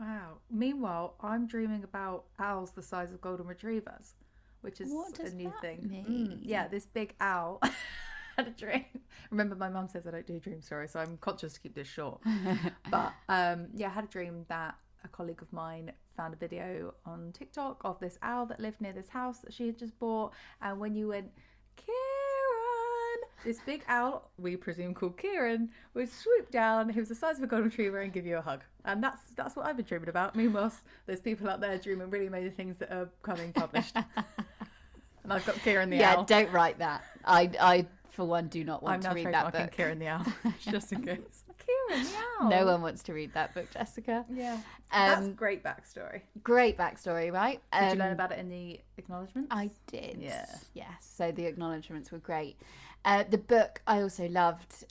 Wow. 0.00 0.38
Meanwhile, 0.50 1.14
I'm 1.20 1.46
dreaming 1.46 1.84
about 1.84 2.24
owls 2.40 2.72
the 2.72 2.82
size 2.82 3.12
of 3.12 3.20
golden 3.20 3.46
retrievers, 3.46 4.14
which 4.60 4.80
is 4.80 4.92
What 4.92 5.14
does 5.14 5.32
a 5.32 5.36
new 5.36 5.44
that 5.50 5.60
thing. 5.60 5.86
mean? 5.88 6.04
Mm, 6.04 6.38
yeah, 6.42 6.66
this 6.66 6.84
big 6.84 7.14
owl 7.20 7.60
had 8.36 8.48
a 8.48 8.50
dream. 8.50 8.84
Remember, 9.30 9.54
my 9.54 9.68
mum 9.68 9.86
says 9.86 10.04
I 10.04 10.10
don't 10.10 10.26
do 10.26 10.40
dream 10.40 10.60
stories, 10.62 10.90
so 10.90 10.98
I'm 10.98 11.16
conscious 11.18 11.52
to 11.52 11.60
keep 11.60 11.76
this 11.76 11.86
short. 11.86 12.20
but 12.90 13.12
um, 13.28 13.68
yeah, 13.72 13.86
I 13.86 13.90
had 13.90 14.04
a 14.04 14.08
dream 14.08 14.44
that 14.48 14.74
a 15.04 15.08
colleague 15.08 15.42
of 15.42 15.52
mine 15.52 15.92
found 16.16 16.34
a 16.34 16.36
video 16.36 16.94
on 17.06 17.32
TikTok 17.36 17.80
of 17.84 17.98
this 18.00 18.18
owl 18.22 18.46
that 18.46 18.60
lived 18.60 18.80
near 18.80 18.92
this 18.92 19.08
house 19.08 19.38
that 19.38 19.52
she 19.52 19.66
had 19.66 19.78
just 19.78 19.98
bought, 19.98 20.32
and 20.62 20.78
when 20.78 20.94
you 20.94 21.08
went, 21.08 21.30
Kieran, 21.76 23.28
this 23.44 23.60
big 23.66 23.84
owl, 23.88 24.30
we 24.38 24.56
presume 24.56 24.94
called 24.94 25.18
Kieran, 25.18 25.70
would 25.94 26.10
swoop 26.10 26.50
down. 26.50 26.88
He 26.88 27.00
was 27.00 27.08
the 27.08 27.14
size 27.14 27.38
of 27.38 27.44
a 27.44 27.46
golden 27.46 27.68
retriever 27.68 28.00
and 28.00 28.12
give 28.12 28.26
you 28.26 28.38
a 28.38 28.42
hug, 28.42 28.62
and 28.84 29.02
that's 29.02 29.20
that's 29.36 29.56
what 29.56 29.66
I've 29.66 29.76
been 29.76 29.86
dreaming 29.86 30.08
about. 30.08 30.34
Meanwhile, 30.36 30.72
there's 31.06 31.20
people 31.20 31.48
out 31.48 31.60
there 31.60 31.76
dreaming 31.78 32.10
really 32.10 32.26
amazing 32.26 32.52
things 32.52 32.76
that 32.78 32.90
are 32.92 33.08
coming 33.22 33.52
published, 33.52 33.96
and 35.24 35.32
I've 35.32 35.44
got 35.46 35.56
Kieran 35.56 35.90
the 35.90 35.96
yeah 35.98 36.14
owl. 36.14 36.26
Yeah, 36.28 36.42
don't 36.42 36.52
write 36.52 36.78
that 36.78 37.04
i 37.24 37.50
i 37.60 37.86
for 38.10 38.24
one 38.24 38.48
do 38.48 38.62
not 38.64 38.82
want 38.82 39.04
I'm 39.04 39.14
to 39.14 39.24
read 39.24 39.34
that 39.34 39.52
book 39.52 39.72
Kieran 39.72 39.98
the 39.98 40.08
owl, 40.08 40.24
just 40.60 40.92
in 40.92 41.02
case. 41.02 41.43
Kieran 41.66 42.06
no 42.50 42.66
one 42.66 42.82
wants 42.82 43.02
to 43.04 43.12
read 43.12 43.32
that 43.34 43.54
book 43.54 43.70
jessica 43.72 44.24
Yeah, 44.32 44.58
that's 44.92 45.26
um 45.26 45.32
great 45.34 45.62
backstory. 45.64 46.22
great 46.42 46.76
backstory 46.76 47.32
right 47.32 47.60
Did 47.72 47.84
you 47.86 47.92
Um, 47.92 47.98
learn 47.98 48.12
about 48.12 48.32
it 48.32 48.38
in 48.38 48.48
the 48.48 48.80
acknowledgements? 48.98 49.48
I 49.50 49.70
did. 49.86 50.18
Yeah. 50.20 50.46
Yes. 50.74 50.86
So 51.00 51.30
the 51.32 51.46
acknowledgements 51.46 52.10
were 52.12 52.18
great. 52.18 52.56
Uh, 53.04 53.24
the 53.28 53.38
book 53.38 53.80
I 53.86 54.00
also 54.02 54.28
loved. 54.28 54.84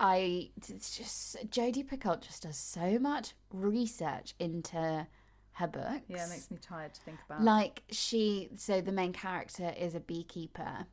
I 0.00 0.50
it's 0.68 0.96
just 0.96 1.36
Jodi 1.50 1.84
Picoult 1.84 2.20
just 2.22 2.42
does 2.42 2.56
so 2.56 2.98
much 2.98 3.34
research 3.52 4.34
into 4.38 5.06
her 5.52 5.66
books. 5.68 6.02
Yeah, 6.08 6.26
it 6.26 6.30
makes 6.30 6.50
me 6.50 6.58
tired 6.60 6.94
to 6.94 7.00
think 7.02 7.18
about. 7.26 7.42
like 7.42 7.82
she. 7.90 8.48
So 8.56 8.80
the 8.80 8.92
main 8.92 9.12
character 9.12 9.72
is 9.78 9.94
a 9.94 10.00
beekeeper. 10.00 10.86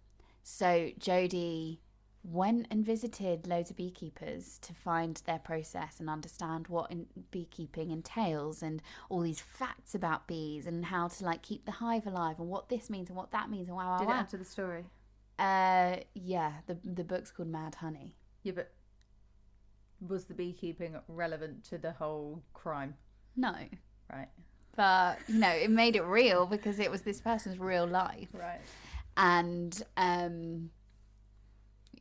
So 0.43 0.89
Jodie 0.99 1.79
went 2.23 2.67
and 2.69 2.85
visited 2.85 3.47
loads 3.47 3.71
of 3.71 3.75
beekeepers 3.75 4.59
to 4.59 4.73
find 4.73 5.21
their 5.25 5.39
process 5.39 5.99
and 5.99 6.09
understand 6.09 6.67
what 6.67 6.91
in 6.91 7.07
beekeeping 7.31 7.89
entails 7.89 8.61
and 8.61 8.81
all 9.09 9.21
these 9.21 9.41
facts 9.41 9.95
about 9.95 10.27
bees 10.27 10.67
and 10.67 10.85
how 10.85 11.07
to 11.07 11.25
like 11.25 11.41
keep 11.41 11.65
the 11.65 11.71
hive 11.71 12.05
alive 12.05 12.37
and 12.39 12.47
what 12.47 12.69
this 12.69 12.89
means 12.89 13.09
and 13.09 13.17
what 13.17 13.31
that 13.31 13.49
means 13.49 13.67
and 13.67 13.75
wow 13.75 13.89
wow 13.93 13.97
Did 13.97 14.05
it 14.05 14.11
wow. 14.11 14.19
enter 14.19 14.37
the 14.37 14.45
story? 14.45 14.85
Uh, 15.39 15.97
yeah, 16.13 16.53
the 16.67 16.77
the 16.83 17.03
book's 17.03 17.31
called 17.31 17.49
Mad 17.49 17.73
Honey. 17.75 18.15
Yeah, 18.43 18.51
but 18.55 18.71
was 19.99 20.25
the 20.25 20.33
beekeeping 20.35 20.95
relevant 21.07 21.63
to 21.65 21.77
the 21.79 21.91
whole 21.93 22.43
crime? 22.53 22.95
No, 23.35 23.55
Right. 24.11 24.29
but 24.75 25.17
you 25.27 25.39
know 25.39 25.49
it 25.49 25.71
made 25.71 25.95
it 25.95 26.03
real 26.03 26.45
because 26.45 26.77
it 26.79 26.91
was 26.91 27.01
this 27.01 27.19
person's 27.21 27.57
real 27.57 27.87
life, 27.87 28.29
Right. 28.33 28.61
and 29.17 29.81
um, 29.97 30.69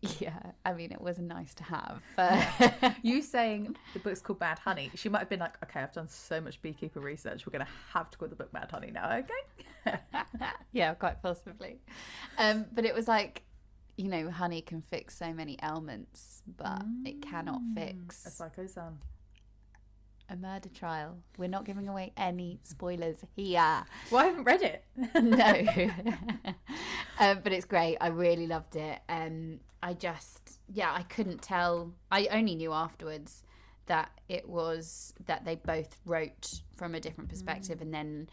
yeah, 0.18 0.38
I 0.64 0.72
mean 0.72 0.92
it 0.92 1.00
was 1.00 1.18
nice 1.18 1.52
to 1.54 1.64
have. 1.64 2.00
But 2.16 2.94
You 3.02 3.20
saying 3.22 3.76
the 3.92 3.98
book's 3.98 4.20
called 4.20 4.38
Bad 4.38 4.58
Honey? 4.58 4.90
She 4.94 5.08
might 5.08 5.18
have 5.20 5.28
been 5.28 5.40
like, 5.40 5.62
"Okay, 5.64 5.80
I've 5.80 5.92
done 5.92 6.08
so 6.08 6.40
much 6.40 6.60
beekeeper 6.62 7.00
research. 7.00 7.46
We're 7.46 7.52
gonna 7.52 7.68
have 7.92 8.10
to 8.10 8.18
call 8.18 8.28
the 8.28 8.34
book 8.36 8.52
Mad 8.52 8.70
Honey 8.70 8.90
now." 8.92 9.18
Okay. 9.18 9.98
yeah, 10.72 10.94
quite 10.94 11.22
possibly. 11.22 11.80
Um, 12.38 12.66
but 12.72 12.84
it 12.84 12.94
was 12.94 13.08
like, 13.08 13.42
you 13.96 14.08
know, 14.08 14.30
honey 14.30 14.62
can 14.62 14.80
fix 14.82 15.16
so 15.18 15.32
many 15.34 15.58
ailments, 15.62 16.42
but 16.56 16.82
it 17.04 17.20
cannot 17.20 17.60
fix. 17.74 18.20
A 18.20 18.22
fix 18.24 18.34
psycho 18.34 18.66
son. 18.66 18.98
a 20.30 20.36
murder 20.36 20.68
trial. 20.70 21.18
We're 21.36 21.48
not 21.48 21.64
giving 21.64 21.88
away 21.88 22.12
any 22.16 22.58
spoilers 22.62 23.18
here. 23.36 23.84
Well, 24.10 24.22
I 24.22 24.26
haven't 24.28 24.44
read 24.44 24.62
it. 24.62 24.84
no. 25.14 25.90
um, 27.18 27.40
but 27.42 27.52
it's 27.52 27.66
great. 27.66 27.98
I 28.00 28.08
really 28.08 28.46
loved 28.46 28.76
it. 28.76 28.98
Um, 29.08 29.60
I 29.82 29.94
just, 29.94 30.58
yeah, 30.72 30.92
I 30.92 31.02
couldn't 31.02 31.42
tell. 31.42 31.94
I 32.10 32.26
only 32.30 32.54
knew 32.54 32.72
afterwards 32.72 33.42
that 33.86 34.10
it 34.28 34.48
was 34.48 35.14
that 35.26 35.44
they 35.44 35.56
both 35.56 35.96
wrote 36.04 36.60
from 36.76 36.94
a 36.94 37.00
different 37.00 37.28
mm. 37.28 37.32
perspective 37.32 37.80
and 37.80 37.92
then 37.92 38.28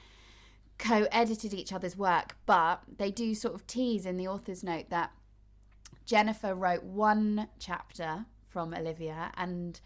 co-edited 0.78 1.54
each 1.54 1.74
other's 1.74 1.98
work. 1.98 2.36
But 2.46 2.84
they 2.98 3.12
do 3.12 3.34
sort 3.34 3.56
of 3.56 3.66
tease 3.66 4.06
in 4.06 4.18
the 4.18 4.28
author's 4.28 4.64
note 4.64 4.90
that 4.90 5.12
Jennifer 6.06 6.54
wrote 6.54 6.84
one 6.84 7.48
chapter 7.60 8.26
from 8.48 8.74
Olivia 8.74 9.32
and 9.36 9.80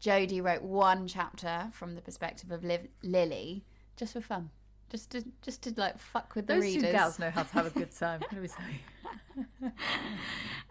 Jodie 0.00 0.42
wrote 0.42 0.62
one 0.62 1.06
chapter 1.06 1.68
from 1.72 1.94
the 1.94 2.00
perspective 2.00 2.50
of 2.50 2.64
Liv- 2.64 2.88
Lily, 3.02 3.64
just 3.96 4.14
for 4.14 4.20
fun, 4.20 4.50
just 4.90 5.10
to 5.10 5.24
just 5.42 5.62
to 5.62 5.72
like 5.76 5.98
fuck 5.98 6.34
with 6.34 6.46
the 6.46 6.54
Those 6.54 6.62
readers. 6.62 6.82
two 6.82 6.92
gals 6.92 7.18
know 7.18 7.30
how 7.30 7.44
to 7.44 7.52
have 7.54 7.66
a 7.66 7.70
good 7.70 7.90
time. 7.96 8.20
Let 8.32 8.42
me 8.42 8.48
say. 8.48 9.70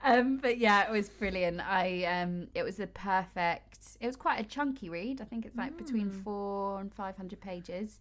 um, 0.03 0.37
but 0.37 0.57
yeah, 0.57 0.87
it 0.87 0.91
was 0.91 1.09
brilliant. 1.09 1.61
I 1.61 2.03
um, 2.03 2.47
it 2.53 2.63
was 2.63 2.79
a 2.79 2.87
perfect. 2.87 3.77
It 3.99 4.07
was 4.07 4.15
quite 4.15 4.39
a 4.39 4.43
chunky 4.43 4.89
read. 4.89 5.21
I 5.21 5.25
think 5.25 5.45
it's 5.45 5.55
like 5.55 5.77
between 5.77 6.11
four 6.11 6.79
and 6.79 6.93
five 6.93 7.17
hundred 7.17 7.41
pages, 7.41 7.99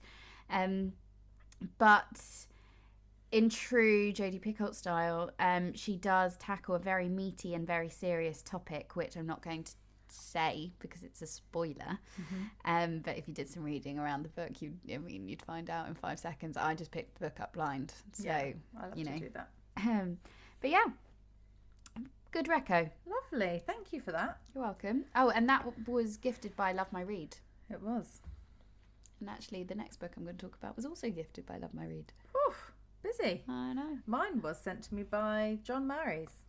um, 0.51 0.93
but 1.79 2.21
in 3.31 3.49
true 3.49 4.13
Jodi 4.13 4.39
Picoult 4.39 4.75
style, 4.75 5.31
um, 5.39 5.75
she 5.75 5.97
does 5.97 6.37
tackle 6.37 6.75
a 6.75 6.79
very 6.79 7.09
meaty 7.09 7.55
and 7.55 7.67
very 7.67 7.89
serious 7.89 8.43
topic, 8.43 8.97
which 8.97 9.17
I'm 9.17 9.27
not 9.27 9.43
going 9.43 9.65
to 9.65 9.73
say 10.13 10.73
because 10.79 11.03
it's 11.03 11.23
a 11.23 11.27
spoiler. 11.27 11.99
Um, 12.65 13.01
but 13.01 13.17
if 13.19 13.29
you 13.29 13.35
did 13.35 13.49
some 13.49 13.63
reading 13.65 13.99
around 13.99 14.25
the 14.25 14.29
book, 14.31 14.61
you 14.61 14.75
I 14.93 14.99
mean 14.99 15.29
you'd 15.29 15.43
find 15.43 15.71
out 15.71 15.89
in 15.89 15.95
five 15.95 16.19
seconds. 16.19 16.57
I 16.57 16.75
just 16.75 16.91
picked 16.91 17.19
the 17.19 17.27
book 17.27 17.41
up 17.41 17.53
blind, 17.53 17.93
so 18.13 18.25
yeah, 18.25 18.53
I 18.81 18.87
love 18.89 18.97
you 18.97 19.05
to 19.05 19.11
know. 19.11 19.19
do 19.19 19.29
that. 19.35 19.49
um, 19.87 20.19
but 20.61 20.71
yeah, 20.71 20.85
good 22.33 22.47
reco. 22.47 22.91
Lovely. 23.07 23.63
Thank 23.67 23.93
you 23.93 24.01
for 24.01 24.13
that. 24.13 24.39
You're 24.55 24.65
welcome. 24.65 25.05
Oh, 25.15 25.31
and 25.31 25.49
that 25.49 25.65
w- 25.65 25.85
was 25.87 26.17
gifted 26.17 26.57
by 26.57 26.73
Love 26.73 26.93
My 26.93 27.03
Read. 27.03 27.37
It 27.71 27.83
was. 27.83 28.21
And 29.21 29.29
actually, 29.29 29.65
the 29.65 29.75
next 29.75 29.99
book 29.99 30.13
I'm 30.17 30.25
going 30.25 30.37
to 30.37 30.47
talk 30.47 30.57
about 30.61 30.77
was 30.77 30.85
also 30.87 31.11
gifted 31.11 31.47
by 31.47 31.59
Love 31.59 31.75
My 31.75 31.87
Read. 31.87 32.13
Whew, 32.33 32.55
busy. 33.03 33.43
I 33.49 33.73
know. 33.73 33.99
Mine 34.07 34.41
was 34.43 34.61
sent 34.61 34.83
to 34.85 34.95
me 34.95 35.03
by 35.03 35.59
John 35.65 35.87
Murrays. 35.87 36.45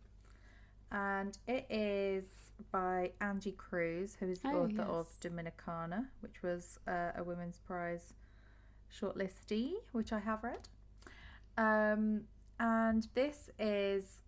And 0.92 1.36
it 1.46 1.66
is 1.70 2.24
by 2.70 3.12
Angie 3.20 3.52
Cruz, 3.52 4.16
who 4.20 4.30
is 4.30 4.40
the 4.40 4.48
Oh, 4.48 4.64
author 4.64 4.72
yes. 4.78 4.86
of 4.88 5.08
Dominicana, 5.20 6.06
which 6.20 6.42
was 6.42 6.78
uh, 6.86 7.12
a 7.16 7.22
Women's 7.24 7.58
Prize 7.58 8.14
shortlistee, 8.92 9.72
which 9.92 10.12
I 10.12 10.18
have 10.18 10.42
read. 10.44 10.68
Um, 11.58 12.22
and 12.58 13.06
this 13.14 13.50
is, 13.58 14.20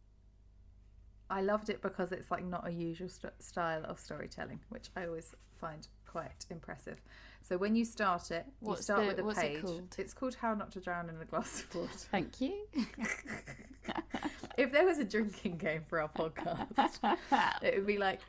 I 1.30 1.40
loved 1.42 1.68
it 1.70 1.80
because 1.82 2.12
it's 2.12 2.30
like 2.30 2.44
not 2.44 2.66
a 2.66 2.70
usual 2.70 3.08
st- 3.08 3.32
style 3.42 3.84
of 3.84 3.98
storytelling, 3.98 4.60
which 4.68 4.88
I 4.96 5.06
always 5.06 5.34
find 5.60 5.86
quite 6.06 6.44
impressive. 6.50 7.00
So 7.42 7.56
when 7.58 7.74
you 7.74 7.84
start 7.84 8.30
it, 8.30 8.46
you 8.64 8.76
start 8.76 9.00
the- 9.02 9.06
with 9.08 9.18
a 9.18 9.24
what's 9.24 9.38
it 9.38 9.42
page. 9.54 9.62
called? 9.62 9.94
It's 9.98 10.14
called 10.14 10.34
How 10.36 10.54
Not 10.54 10.70
to 10.72 10.80
Drown 10.80 11.08
in 11.08 11.20
a 11.20 11.24
Glass 11.24 11.62
of 11.64 11.74
Water. 11.74 11.88
Thank 12.10 12.40
you. 12.40 12.54
if 14.72 14.78
there 14.78 14.86
was 14.86 14.98
a 14.98 15.04
drinking 15.04 15.58
game 15.58 15.82
for 15.86 16.00
our 16.00 16.08
podcast, 16.08 16.98
it 17.62 17.76
would 17.76 17.86
be 17.86 17.98
like 17.98 18.20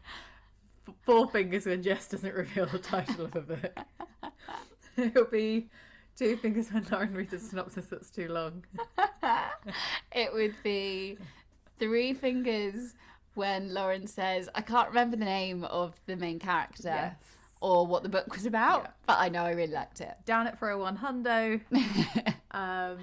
Four 1.05 1.29
Fingers 1.29 1.65
when 1.65 1.81
Jess 1.81 2.07
doesn't 2.09 2.33
reveal 2.35 2.65
the 2.65 2.79
title 2.79 3.25
of 3.25 3.35
a 3.35 3.41
book. 3.41 3.77
it 4.97 5.15
would 5.15 5.31
be 5.31 5.69
Two 6.17 6.35
Fingers 6.37 6.69
when 6.71 6.85
Lauren 6.91 7.13
reads 7.13 7.31
a 7.33 7.39
synopsis 7.39 7.85
that's 7.85 8.09
too 8.09 8.27
long. 8.27 8.65
it 10.11 10.33
would 10.33 10.55
be 10.63 11.17
Three 11.79 12.13
Fingers 12.13 12.93
when 13.35 13.73
Lauren 13.73 14.05
says, 14.05 14.49
I 14.53 14.61
can't 14.61 14.89
remember 14.89 15.15
the 15.15 15.25
name 15.25 15.63
of 15.63 15.95
the 16.07 16.15
main 16.17 16.39
character 16.39 16.83
Yes. 16.83 17.15
or 17.61 17.87
what 17.87 18.03
the 18.03 18.09
book 18.09 18.31
was 18.33 18.45
about, 18.45 18.81
Yeah. 18.83 18.89
but 19.07 19.17
I 19.17 19.29
know 19.29 19.43
I 19.43 19.51
really 19.51 19.73
liked 19.73 20.01
it. 20.01 20.13
Down 20.25 20.45
it 20.47 20.59
for 20.59 20.69
a 20.69 20.77
one 20.77 20.97
hundo. 20.97 21.61
Um, 22.51 22.99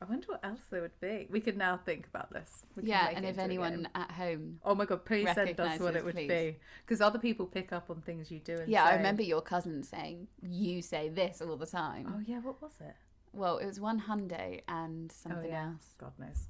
I 0.00 0.04
wonder 0.04 0.26
what 0.28 0.44
else 0.44 0.60
there 0.70 0.80
would 0.80 0.98
be. 1.00 1.26
We 1.28 1.40
could 1.40 1.56
now 1.56 1.76
think 1.84 2.06
about 2.06 2.32
this. 2.32 2.64
Yeah, 2.80 3.08
and 3.14 3.24
if 3.24 3.36
anyone 3.38 3.88
at 3.96 4.12
home. 4.12 4.60
Oh 4.64 4.74
my 4.74 4.84
god, 4.84 5.04
please 5.04 5.28
send 5.34 5.58
us 5.58 5.80
what 5.80 5.96
it 5.96 6.04
would 6.04 6.14
please. 6.14 6.28
be. 6.28 6.56
Because 6.86 7.00
other 7.00 7.18
people 7.18 7.46
pick 7.46 7.72
up 7.72 7.90
on 7.90 8.00
things 8.02 8.30
you 8.30 8.38
do 8.38 8.54
and 8.56 8.68
Yeah, 8.68 8.84
I 8.84 8.94
remember 8.94 9.22
your 9.22 9.40
cousin 9.40 9.82
saying, 9.82 10.28
You 10.40 10.82
say 10.82 11.08
this 11.08 11.42
all 11.42 11.56
the 11.56 11.66
time. 11.66 12.06
Oh 12.16 12.20
yeah, 12.24 12.38
what 12.38 12.62
was 12.62 12.74
it? 12.80 12.94
Well, 13.32 13.58
it 13.58 13.66
was 13.66 13.80
one 13.80 14.00
hundo 14.00 14.60
and 14.68 15.10
something 15.10 15.46
Oh, 15.46 15.48
yeah. 15.48 15.66
else. 15.72 15.94
God 15.98 16.12
knows. 16.18 16.46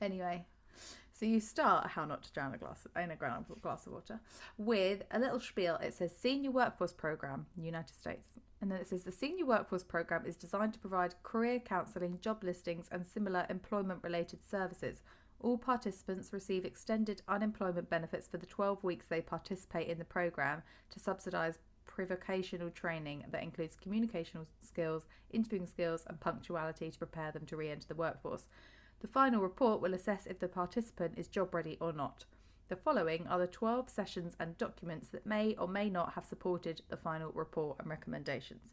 Anyway, 0.00 0.46
so 1.12 1.26
you 1.26 1.40
start 1.40 1.88
how 1.88 2.04
not 2.04 2.22
to 2.22 2.32
drown 2.32 2.54
a 2.54 2.58
glass 2.58 2.86
in 2.96 3.10
a 3.10 3.16
glass 3.16 3.86
of 3.86 3.92
water 3.92 4.20
with 4.58 5.02
a 5.10 5.18
little 5.18 5.40
spiel. 5.40 5.76
It 5.82 5.94
says 5.94 6.14
Senior 6.16 6.50
Workforce 6.52 6.92
Program, 6.92 7.46
United 7.56 7.94
States, 7.94 8.28
and 8.64 8.72
then 8.72 8.80
it 8.80 8.88
says 8.88 9.02
the 9.02 9.12
Senior 9.12 9.44
Workforce 9.44 9.84
Program 9.84 10.24
is 10.24 10.36
designed 10.36 10.72
to 10.72 10.78
provide 10.78 11.22
career 11.22 11.60
counselling, 11.60 12.18
job 12.22 12.42
listings, 12.42 12.88
and 12.90 13.06
similar 13.06 13.44
employment-related 13.50 14.42
services. 14.42 15.02
All 15.38 15.58
participants 15.58 16.32
receive 16.32 16.64
extended 16.64 17.20
unemployment 17.28 17.90
benefits 17.90 18.26
for 18.26 18.38
the 18.38 18.46
12 18.46 18.82
weeks 18.82 19.04
they 19.06 19.20
participate 19.20 19.88
in 19.88 19.98
the 19.98 20.04
program 20.06 20.62
to 20.88 20.98
subsidise 20.98 21.58
provocational 21.84 22.70
training 22.70 23.26
that 23.30 23.42
includes 23.42 23.76
communicational 23.76 24.46
skills, 24.66 25.04
interviewing 25.30 25.66
skills, 25.66 26.06
and 26.08 26.18
punctuality 26.18 26.90
to 26.90 26.98
prepare 26.98 27.32
them 27.32 27.44
to 27.44 27.58
re 27.58 27.68
enter 27.68 27.88
the 27.88 27.94
workforce. 27.94 28.46
The 29.00 29.08
final 29.08 29.42
report 29.42 29.82
will 29.82 29.92
assess 29.92 30.24
if 30.24 30.38
the 30.38 30.48
participant 30.48 31.18
is 31.18 31.28
job 31.28 31.52
ready 31.52 31.76
or 31.82 31.92
not. 31.92 32.24
The 32.74 32.80
following 32.80 33.28
are 33.28 33.38
the 33.38 33.46
12 33.46 33.88
sessions 33.88 34.34
and 34.40 34.58
documents 34.58 35.06
that 35.10 35.24
may 35.24 35.54
or 35.60 35.68
may 35.68 35.88
not 35.88 36.14
have 36.14 36.24
supported 36.24 36.82
the 36.88 36.96
final 36.96 37.30
report 37.30 37.76
and 37.78 37.88
recommendations. 37.88 38.72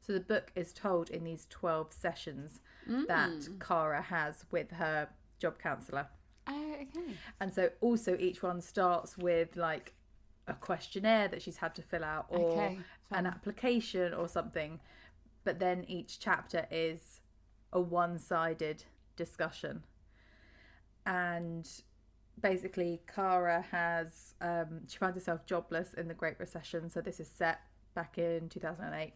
So 0.00 0.12
the 0.12 0.20
book 0.20 0.52
is 0.54 0.72
told 0.72 1.10
in 1.10 1.24
these 1.24 1.48
12 1.50 1.92
sessions 1.92 2.60
that 2.86 3.30
mm. 3.30 3.58
Cara 3.58 4.00
has 4.00 4.44
with 4.52 4.70
her 4.70 5.08
job 5.40 5.58
counsellor. 5.58 6.06
Oh, 6.46 6.74
okay. 6.82 7.16
And 7.40 7.52
so 7.52 7.70
also 7.80 8.16
each 8.16 8.44
one 8.44 8.60
starts 8.60 9.18
with 9.18 9.56
like 9.56 9.92
a 10.46 10.54
questionnaire 10.54 11.26
that 11.26 11.42
she's 11.42 11.56
had 11.56 11.74
to 11.74 11.82
fill 11.82 12.04
out 12.04 12.26
or 12.28 12.52
Okay, 12.52 12.78
an 13.10 13.26
application 13.26 14.14
or 14.14 14.28
something. 14.28 14.78
But 15.42 15.58
then 15.58 15.84
each 15.88 16.20
chapter 16.20 16.68
is 16.70 17.20
a 17.72 17.80
one 17.80 18.20
sided 18.20 18.84
discussion. 19.16 19.82
And 21.04 21.68
basically, 22.40 23.00
Cara 23.12 23.64
has, 23.70 24.34
um, 24.40 24.80
she 24.88 24.98
finds 24.98 25.16
herself 25.16 25.46
jobless 25.46 25.94
in 25.94 26.08
the 26.08 26.14
Great 26.14 26.38
Recession. 26.38 26.90
So 26.90 27.00
this 27.00 27.20
is 27.20 27.28
set 27.28 27.60
back 27.94 28.18
in 28.18 28.48
2008. 28.48 29.12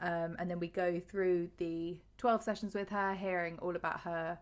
Um, 0.00 0.36
and 0.38 0.50
then 0.50 0.58
we 0.58 0.68
go 0.68 1.00
through 1.00 1.50
the 1.58 1.98
12 2.18 2.42
sessions 2.42 2.74
with 2.74 2.90
her, 2.90 3.14
hearing 3.14 3.58
all 3.60 3.76
about 3.76 4.00
her 4.00 4.38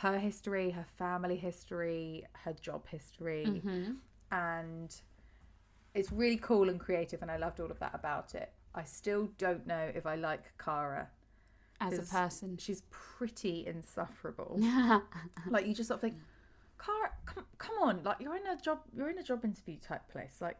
her 0.00 0.18
history, 0.18 0.70
her 0.72 0.84
family 0.98 1.36
history, 1.36 2.22
her 2.44 2.52
job 2.52 2.86
history, 2.86 3.46
Mm-hmm. 3.46 3.92
and 4.30 4.94
it's 5.94 6.12
really 6.12 6.36
cool 6.36 6.68
and 6.68 6.78
creative, 6.78 7.22
and 7.22 7.30
I 7.30 7.38
loved 7.38 7.60
all 7.60 7.70
of 7.70 7.78
that 7.78 7.94
about 7.94 8.34
it. 8.34 8.52
I 8.74 8.84
still 8.84 9.30
don't 9.38 9.66
know 9.66 9.90
if 9.94 10.04
I 10.04 10.16
like 10.16 10.52
Cara. 10.62 11.08
As 11.80 11.98
a 11.98 12.02
person. 12.02 12.58
She's 12.58 12.82
pretty 12.90 13.66
insufferable. 13.66 14.58
like 15.50 15.66
you 15.66 15.74
just 15.74 15.88
sort 15.88 15.96
of 15.96 16.00
think, 16.02 16.16
Cara, 16.78 17.12
come, 17.24 17.44
come 17.58 17.76
on, 17.82 18.02
like 18.04 18.16
you're 18.20 18.36
in 18.36 18.46
a 18.46 18.56
job, 18.56 18.80
you're 18.94 19.10
in 19.10 19.18
a 19.18 19.22
job 19.22 19.44
interview 19.44 19.76
type 19.78 20.08
place, 20.08 20.36
like. 20.40 20.56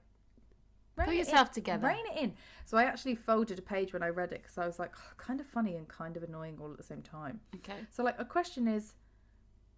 Put 0.96 1.14
yourself 1.14 1.48
in, 1.48 1.54
together. 1.54 1.88
Rein 1.88 2.06
it 2.10 2.22
in. 2.22 2.32
So 2.64 2.78
I 2.78 2.84
actually 2.84 3.16
folded 3.16 3.58
a 3.58 3.62
page 3.62 3.92
when 3.92 4.02
I 4.02 4.08
read 4.08 4.32
it 4.32 4.42
because 4.42 4.56
I 4.56 4.66
was 4.66 4.78
like, 4.78 4.92
"Oh, 4.96 5.12
kind 5.18 5.40
of 5.40 5.46
funny 5.46 5.76
and 5.76 5.86
kind 5.86 6.16
of 6.16 6.22
annoying 6.22 6.56
all 6.58 6.70
at 6.70 6.78
the 6.78 6.82
same 6.82 7.02
time. 7.02 7.40
Okay. 7.56 7.80
So, 7.90 8.02
like, 8.02 8.18
a 8.18 8.24
question 8.24 8.66
is 8.66 8.94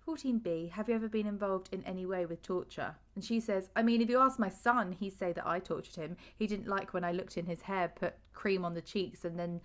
14b, 0.08 0.70
have 0.70 0.88
you 0.88 0.94
ever 0.94 1.08
been 1.08 1.26
involved 1.26 1.68
in 1.70 1.84
any 1.84 2.06
way 2.06 2.24
with 2.24 2.42
torture? 2.42 2.94
And 3.14 3.22
she 3.22 3.40
says, 3.40 3.68
I 3.76 3.82
mean, 3.82 4.00
if 4.00 4.08
you 4.08 4.18
ask 4.18 4.38
my 4.38 4.48
son, 4.48 4.92
he'd 4.92 5.18
say 5.18 5.32
that 5.32 5.46
I 5.46 5.58
tortured 5.58 5.96
him. 5.96 6.16
He 6.36 6.46
didn't 6.46 6.66
like 6.66 6.94
when 6.94 7.04
I 7.04 7.12
looked 7.12 7.36
in 7.36 7.46
his 7.46 7.62
hair, 7.62 7.92
put 7.94 8.14
cream 8.38 8.64
on 8.64 8.72
the 8.72 8.80
cheeks, 8.80 9.24
and 9.24 9.36
then 9.36 9.60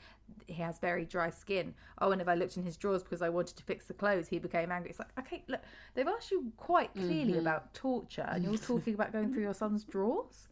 he 0.48 0.56
has 0.56 0.80
very 0.80 1.06
dry 1.06 1.30
skin. 1.30 1.76
Oh, 2.00 2.12
and 2.12 2.20
if 2.20 2.28
I 2.28 2.34
looked 2.34 2.58
in 2.58 2.64
his 2.64 2.76
drawers 2.76 3.04
because 3.04 3.22
I 3.22 3.30
wanted 3.30 3.56
to 3.58 3.64
fix 3.64 3.86
the 3.86 3.94
clothes, 3.94 4.28
he 4.28 4.40
became 4.40 4.72
angry. 4.72 4.90
It's 4.90 5.00
like, 5.00 5.12
okay, 5.20 5.44
look, 5.48 5.62
they've 5.94 6.08
asked 6.08 6.32
you 6.32 6.52
quite 6.58 6.92
clearly 6.94 7.34
mm-hmm. 7.34 7.42
about 7.42 7.74
torture, 7.76 8.28
and 8.28 8.44
you're 8.44 8.58
talking 8.58 8.96
about 8.96 9.14
going 9.14 9.32
through 9.32 9.44
your 9.44 9.54
son's 9.54 9.84
drawers. 9.84 10.48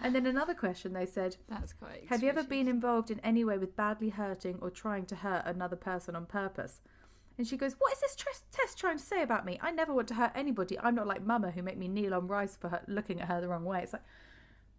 And 0.00 0.12
then 0.12 0.26
another 0.26 0.54
question 0.54 0.92
they 0.92 1.06
said, 1.06 1.36
That's 1.48 1.72
quite. 1.72 2.06
have 2.08 2.24
you 2.24 2.28
ever 2.28 2.42
been 2.42 2.66
involved 2.66 3.12
in 3.12 3.20
any 3.20 3.44
way 3.44 3.58
with 3.58 3.76
badly 3.76 4.08
hurting 4.08 4.58
or 4.60 4.68
trying 4.68 5.06
to 5.06 5.14
hurt 5.14 5.44
another 5.46 5.76
person 5.76 6.16
on 6.16 6.26
purpose? 6.26 6.80
And 7.38 7.46
she 7.46 7.56
goes, 7.56 7.76
What 7.78 7.92
is 7.92 8.00
this 8.00 8.16
tr- 8.16 8.28
test 8.50 8.76
trying 8.76 8.98
to 8.98 9.04
say 9.04 9.22
about 9.22 9.46
me? 9.46 9.60
I 9.62 9.70
never 9.70 9.94
want 9.94 10.08
to 10.08 10.14
hurt 10.14 10.32
anybody. 10.34 10.76
I'm 10.80 10.96
not 10.96 11.06
like 11.06 11.24
Mama 11.24 11.52
who 11.52 11.62
make 11.62 11.78
me 11.78 11.86
kneel 11.86 12.14
on 12.14 12.26
rice 12.26 12.56
for 12.56 12.68
her, 12.70 12.82
looking 12.88 13.20
at 13.20 13.28
her 13.28 13.40
the 13.40 13.48
wrong 13.48 13.64
way. 13.64 13.82
It's 13.82 13.92
like, 13.92 14.02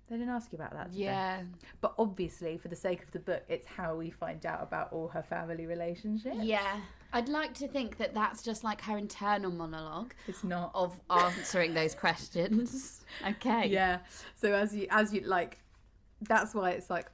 they 0.10 0.18
didn't 0.18 0.34
ask 0.34 0.52
you 0.52 0.58
about 0.58 0.74
that. 0.74 0.92
did 0.92 1.00
they? 1.00 1.04
Yeah. 1.06 1.42
But 1.82 1.94
obviously, 1.98 2.58
for 2.58 2.68
the 2.68 2.76
sake 2.76 3.04
of 3.04 3.12
the 3.12 3.20
book, 3.20 3.44
it's 3.48 3.66
how 3.66 3.96
we 3.96 4.10
find 4.10 4.46
out 4.46 4.62
about 4.62 4.92
all 4.92 5.08
her 5.08 5.24
family 5.24 5.66
relationships. 5.66 6.38
Yeah. 6.42 6.80
I'd 7.14 7.30
like 7.30 7.54
to 7.56 7.68
think 7.68 7.98
that 7.98 8.14
that's 8.14 8.42
just 8.44 8.64
like 8.64 8.82
her 8.82 8.98
internal 8.98 9.52
monologue 9.52 10.14
It's 10.28 10.44
not. 10.44 10.72
of 10.74 11.00
answering 11.10 11.74
those 11.74 11.96
questions. 11.96 13.02
Okay. 13.28 13.68
Yeah. 13.68 14.00
So 14.36 14.52
as 14.54 14.76
you, 14.76 14.88
as 14.90 15.14
you 15.14 15.22
like, 15.22 15.60
that's 16.22 16.56
why 16.56 16.72
it's 16.72 16.90
like, 16.90 17.12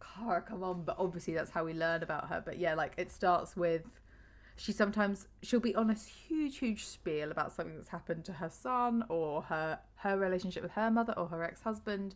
Cara, 0.00 0.42
come 0.42 0.62
on. 0.62 0.82
But 0.82 0.96
obviously, 0.98 1.32
that's 1.34 1.50
how 1.50 1.64
we 1.64 1.72
learn 1.72 2.02
about 2.02 2.28
her. 2.28 2.42
But 2.44 2.58
yeah, 2.58 2.74
like 2.74 2.92
it 2.98 3.10
starts 3.10 3.56
with 3.56 3.82
she 4.60 4.72
sometimes 4.72 5.26
she'll 5.42 5.58
be 5.58 5.74
on 5.74 5.88
a 5.88 5.94
huge 5.94 6.58
huge 6.58 6.84
spiel 6.84 7.30
about 7.30 7.50
something 7.50 7.76
that's 7.76 7.88
happened 7.88 8.26
to 8.26 8.32
her 8.34 8.50
son 8.50 9.02
or 9.08 9.40
her 9.40 9.78
her 9.94 10.18
relationship 10.18 10.62
with 10.62 10.72
her 10.72 10.90
mother 10.90 11.14
or 11.16 11.28
her 11.28 11.42
ex-husband 11.42 12.14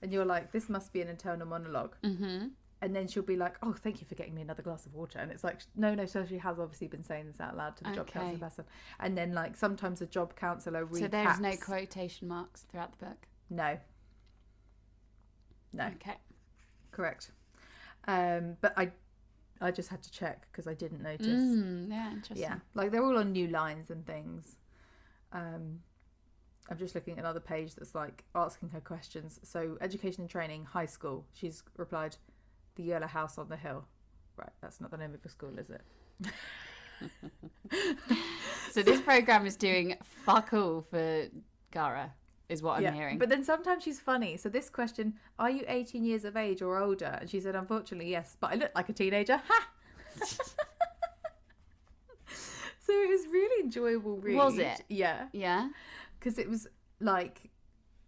and 0.00 0.12
you're 0.12 0.24
like, 0.24 0.52
this 0.52 0.68
must 0.68 0.92
be 0.92 1.00
an 1.00 1.08
internal 1.08 1.46
monologue. 1.46 1.96
Mm-hmm. 2.04 2.48
And 2.82 2.96
then 2.96 3.06
she'll 3.06 3.22
be 3.22 3.36
like, 3.36 3.54
"Oh, 3.62 3.72
thank 3.72 4.00
you 4.00 4.06
for 4.08 4.16
getting 4.16 4.34
me 4.34 4.42
another 4.42 4.62
glass 4.62 4.86
of 4.86 4.94
water." 4.94 5.20
And 5.20 5.30
it's 5.30 5.44
like, 5.44 5.60
no, 5.76 5.94
no. 5.94 6.04
So 6.04 6.26
she 6.26 6.38
has 6.38 6.58
obviously 6.58 6.88
been 6.88 7.04
saying 7.04 7.28
this 7.28 7.40
out 7.40 7.56
loud 7.56 7.76
to 7.76 7.84
the 7.84 7.92
job 7.92 8.08
counselor 8.08 8.38
person. 8.38 8.64
And 8.98 9.16
then 9.16 9.32
like 9.32 9.56
sometimes 9.56 10.00
the 10.00 10.06
job 10.06 10.34
counselor 10.34 10.84
recaps. 10.86 10.98
So 10.98 11.08
there's 11.08 11.38
no 11.38 11.54
quotation 11.56 12.26
marks 12.26 12.62
throughout 12.62 12.98
the 12.98 13.06
book. 13.06 13.26
No. 13.50 13.78
No. 15.72 15.86
Okay. 15.86 16.16
Correct. 16.90 17.30
Um, 18.08 18.56
but 18.60 18.76
I, 18.76 18.90
I 19.62 19.70
just 19.70 19.88
had 19.88 20.02
to 20.02 20.10
check 20.10 20.46
because 20.50 20.66
I 20.66 20.74
didn't 20.74 21.02
notice. 21.02 21.26
Mm, 21.26 21.90
yeah, 21.90 22.12
interesting. 22.12 22.38
Yeah, 22.38 22.56
like 22.74 22.90
they're 22.90 23.04
all 23.04 23.18
on 23.18 23.32
new 23.32 23.48
lines 23.48 23.90
and 23.90 24.06
things. 24.06 24.56
Um, 25.32 25.80
I'm 26.70 26.78
just 26.78 26.94
looking 26.94 27.14
at 27.14 27.18
another 27.20 27.40
page 27.40 27.74
that's 27.74 27.94
like 27.94 28.24
asking 28.34 28.70
her 28.70 28.80
questions. 28.80 29.40
So, 29.42 29.78
education 29.80 30.22
and 30.22 30.30
training, 30.30 30.64
high 30.64 30.86
school. 30.86 31.26
She's 31.32 31.62
replied, 31.76 32.16
"The 32.74 32.82
Yellow 32.82 33.06
House 33.06 33.38
on 33.38 33.48
the 33.48 33.56
Hill." 33.56 33.84
Right, 34.36 34.52
that's 34.60 34.80
not 34.80 34.90
the 34.90 34.96
name 34.96 35.14
of 35.14 35.22
the 35.22 35.28
school, 35.28 35.58
is 35.58 35.70
it? 35.70 35.82
So 38.72 38.82
this 38.82 39.02
program 39.02 39.44
is 39.44 39.56
doing 39.56 39.96
fuck 40.02 40.54
all 40.54 40.80
for 40.90 41.26
Cara, 41.72 42.14
is 42.52 42.62
what 42.62 42.84
I'm 42.84 42.94
hearing. 42.94 43.18
But 43.18 43.28
then 43.28 43.42
sometimes 43.42 43.82
she's 43.82 43.98
funny. 43.98 44.36
So 44.36 44.48
this 44.48 44.68
question, 44.70 45.14
"Are 45.38 45.50
you 45.50 45.64
18 45.66 46.04
years 46.04 46.24
of 46.24 46.36
age 46.36 46.62
or 46.62 46.78
older?" 46.78 47.18
And 47.20 47.28
she 47.28 47.40
said, 47.40 47.56
"Unfortunately, 47.56 48.10
yes, 48.10 48.36
but 48.40 48.52
I 48.52 48.54
look 48.56 48.70
like 48.74 48.88
a 48.88 48.92
teenager." 48.92 49.40
Ha! 49.48 49.68
so 52.26 52.92
it 52.92 53.08
was 53.08 53.26
really 53.32 53.64
enjoyable. 53.64 54.18
Read. 54.18 54.36
Was 54.36 54.58
it? 54.58 54.84
Yeah. 54.88 55.26
yeah. 55.32 55.70
because 56.18 56.38
it 56.38 56.48
was 56.48 56.68
like 57.00 57.50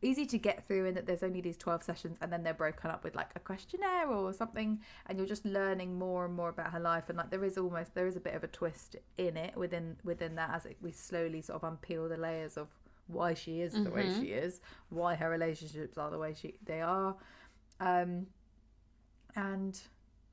easy 0.05 0.27
to 0.27 0.39
get 0.39 0.67
through 0.67 0.85
in 0.85 0.95
that 0.95 1.07
there's 1.07 1.23
only 1.23 1.41
these 1.41 1.57
12 1.57 1.83
sessions 1.83 2.19
and 2.21 2.33
then 2.33 2.43
they're 2.43 2.55
broken 2.55 2.91
up 2.91 3.03
with 3.03 3.15
like 3.15 3.31
a 3.35 3.41
questionnaire 3.41 4.09
or 4.09 4.33
something 4.33 4.79
and 5.07 5.19
you're 5.19 5.27
just 5.27 5.45
learning 5.45 5.99
more 5.99 6.27
and 6.27 6.35
more 6.35 6.51
about 6.51 6.71
her 6.71 6.79
life 6.81 7.09
and 7.09 7.17
like 7.17 7.31
there 7.31 7.45
is 7.45 7.57
almost 7.57 7.95
there 7.95 8.07
is 8.07 8.17
a 8.17 8.21
bit 8.21 8.35
of 8.35 8.45
a 8.45 8.49
twist 8.49 8.97
in 9.17 9.37
it 9.37 9.57
within 9.57 9.97
within 10.05 10.35
that 10.35 10.51
as 10.55 10.67
it, 10.67 10.77
we 10.83 10.93
slowly 10.93 11.41
sort 11.41 11.63
of 11.63 11.69
unpeel 11.69 12.09
the 12.09 12.17
layers 12.17 12.57
of 12.57 12.69
why 13.07 13.35
she 13.35 13.61
is 13.61 13.75
the 13.75 13.91
way 13.91 14.09
she 14.21 14.27
is 14.33 14.61
why 14.89 15.15
her 15.15 15.29
relationships 15.29 15.99
are 15.99 16.11
the 16.11 16.19
way 16.19 16.35
she 16.35 16.55
they 16.65 16.81
are 16.81 17.15
um 17.81 18.27
and 19.37 19.81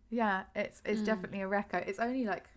yeah 0.10 0.44
it's 0.56 0.82
it's 0.86 1.02
definitely 1.02 1.42
a 1.42 1.48
record 1.48 1.84
it's 1.88 2.00
only 2.00 2.26
like 2.26 2.50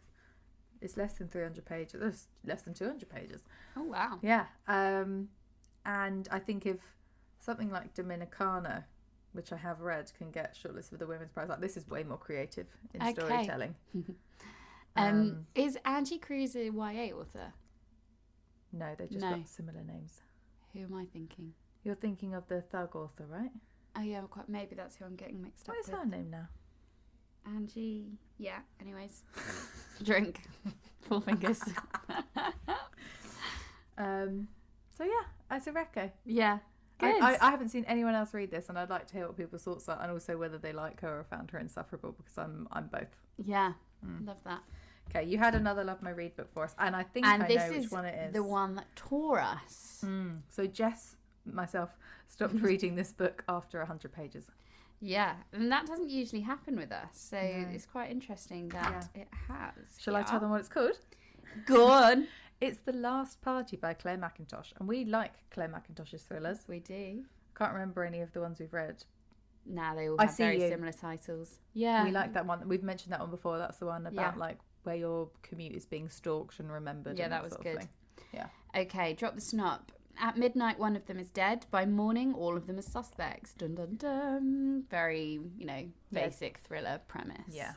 it's 0.81 0.97
less 0.97 1.15
than 1.15 1.29
300 1.29 1.65
pages 1.65 2.03
it's 2.03 2.27
less 2.45 2.63
than 2.63 2.75
200 2.75 3.09
pages 3.09 3.43
Oh 3.77 3.83
wow. 3.83 4.19
yeah. 4.23 4.47
Um, 4.69 5.29
and 5.85 6.29
I 6.31 6.39
think 6.39 6.65
if 6.65 6.79
something 7.41 7.71
like 7.71 7.93
Dominicana, 7.95 8.85
which 9.33 9.53
I 9.53 9.57
have 9.57 9.81
read, 9.81 10.13
can 10.17 10.31
get 10.31 10.55
shortlisted 10.55 10.91
for 10.91 10.97
the 10.99 11.07
Women's 11.07 11.33
Prize, 11.33 11.49
like 11.49 11.61
this 11.61 11.77
is 11.77 11.89
way 11.89 12.05
more 12.05 12.19
creative 12.19 12.67
in 12.95 13.01
Okay. 13.01 13.13
storytelling. 13.13 13.75
Um, 14.97 15.47
is 15.57 15.77
Angie 15.85 16.19
Cruz 16.19 16.55
a 16.55 16.67
YA 16.71 17.13
author? 17.17 17.53
No, 18.75 18.95
they 18.99 19.07
just 19.07 19.21
No. 19.25 19.31
got 19.37 19.49
similar 19.49 19.83
names. 19.85 20.21
Who 20.73 20.81
am 20.81 20.95
I 20.95 21.07
thinking? 21.07 21.55
You're 21.85 21.95
thinking 21.95 22.35
of 22.35 22.47
the 22.49 22.61
Thug 22.63 22.97
author, 22.97 23.25
right? 23.29 23.53
Oh 23.97 24.03
yeah, 24.03 24.21
quite 24.29 24.49
maybe 24.49 24.75
that's 24.75 24.97
who 24.97 25.05
I'm 25.05 25.15
getting 25.15 25.41
mixed 25.41 25.69
up 25.69 25.75
What 25.77 25.85
is 25.85 25.87
with. 25.91 25.97
her 26.01 26.05
name 26.07 26.31
now? 26.31 26.49
Angie. 27.47 28.19
Yeah. 28.39 28.59
Anyways, 28.81 29.23
drink. 30.03 30.41
Four 31.03 31.21
fingers. 31.21 31.61
Um, 33.97 34.49
so 34.97 35.05
yeah, 35.05 35.57
it's 35.57 35.67
a 35.67 35.73
reco. 35.73 36.11
yeah. 36.25 36.59
I, 37.01 37.13
Good. 37.13 37.23
I, 37.23 37.39
I 37.41 37.51
haven't 37.51 37.69
seen 37.71 37.85
anyone 37.87 38.15
else 38.15 38.33
read 38.35 38.51
this, 38.51 38.69
and 38.69 38.79
I'd 38.79 38.89
like 38.91 39.07
to 39.09 39.15
hear 39.15 39.27
what 39.27 39.37
people's 39.37 39.63
thoughts 39.63 39.89
are, 39.89 40.01
and 40.01 40.11
also 40.13 40.37
whether 40.37 40.59
they 40.59 40.73
like 40.73 41.01
her 41.01 41.21
or 41.21 41.25
found 41.25 41.51
her 41.51 41.59
insufferable, 41.59 42.13
because 42.13 42.39
I'm 42.39 42.67
I'm 42.73 42.87
both. 42.89 43.17
yeah. 43.45 43.73
Mm. 44.05 44.27
Love 44.27 44.37
that. 44.45 44.63
Okay, 45.11 45.25
you 45.25 45.39
had 45.39 45.55
another 45.55 45.85
love 45.85 46.03
my 46.03 46.11
read 46.11 46.35
book 46.37 46.53
for 46.53 46.65
us, 46.65 46.75
and 46.79 46.97
I 46.97 47.03
think 47.05 47.27
And 47.27 47.43
I 47.43 47.49
this 47.49 47.71
know 47.71 47.77
is 47.77 47.83
which 47.85 47.93
one 47.93 48.05
it 48.05 48.29
is. 48.29 48.33
the 48.35 48.43
one 48.43 48.75
that 48.75 48.87
tore 48.97 49.41
us. 49.41 50.03
Mm. 50.05 50.41
So 50.49 50.67
Jess, 50.67 51.17
myself, 51.45 51.91
stopped 52.27 52.55
reading 52.61 52.97
this 52.97 53.13
book 53.13 53.45
after 53.49 53.79
100 53.79 54.13
pages. 54.13 54.45
Yeah, 55.01 55.35
and 55.53 55.71
that 55.71 55.87
doesn't 55.87 56.11
usually 56.11 56.41
happen 56.43 56.77
with 56.77 56.91
us, 56.91 57.09
so 57.13 57.37
No. 57.37 57.69
it's 57.73 57.87
quite 57.87 58.11
interesting 58.11 58.69
that 58.71 59.09
it 59.15 59.29
has. 59.49 59.99
Shall 60.01 60.17
I 60.17 60.23
tell 60.23 60.41
them 60.41 60.51
what 60.51 60.61
it's 60.61 60.69
called? 60.69 60.99
Go 61.67 61.87
on. 61.89 62.27
It's 62.61 62.79
The 62.79 62.93
Last 62.93 63.43
Party 63.43 63.77
by 63.77 63.93
Clare 63.95 64.17
Mackintosh, 64.17 64.73
and 64.79 64.89
we 64.89 65.05
like 65.05 65.33
Clare 65.51 65.69
Mackintosh's 65.69 66.23
thrillers. 66.23 66.61
We 66.69 66.79
do. 66.79 67.25
Can't 67.59 67.73
remember 67.75 68.05
any 68.05 68.21
of 68.21 68.33
the 68.33 68.41
ones 68.41 68.59
we've 68.61 68.73
read. 68.73 69.03
Now 69.67 69.95
they 69.95 70.09
all 70.09 70.17
I 70.19 70.27
have 70.27 70.37
very 70.37 70.63
You. 70.63 70.69
similar 70.69 70.93
titles. 70.93 71.59
Yeah. 71.75 72.05
We 72.05 72.11
like 72.13 72.33
that 72.33 72.47
one. 72.47 72.67
We've 72.67 72.83
mentioned 72.85 73.13
that 73.13 73.21
one 73.21 73.31
before. 73.31 73.59
That's 73.59 73.79
the 73.79 73.87
one 73.87 74.07
about 74.07 74.35
Yeah. 74.37 74.41
like 74.41 74.61
where 74.85 74.97
your 74.97 75.29
commute 75.43 75.75
is 75.75 75.85
being 75.87 76.09
stalked 76.09 76.61
and 76.61 76.71
remembered. 76.71 77.19
Yeah, 77.19 77.25
and 77.25 77.33
that 77.33 77.43
was 77.43 77.53
sort 77.53 77.65
good. 77.65 77.89
Yeah. 78.33 78.47
Okay, 78.77 79.13
drop 79.15 79.35
the 79.35 79.41
snop. 79.41 79.81
At 80.21 80.37
midnight, 80.39 80.79
one 80.79 80.95
of 80.95 81.07
them 81.07 81.19
is 81.19 81.29
dead. 81.31 81.67
By 81.73 81.87
morning, 81.87 82.35
all 82.35 82.57
of 82.57 82.67
them 82.69 82.79
are 82.79 82.83
suspects. 82.83 83.53
Dun 83.55 83.75
dun 83.75 83.97
dun. 83.97 84.85
Very, 84.89 85.41
you 85.59 85.67
know, 85.67 85.89
Yeah. 86.11 86.25
basic 86.27 86.59
thriller 86.59 87.01
premise. 87.09 87.41
Yeah. 87.51 87.73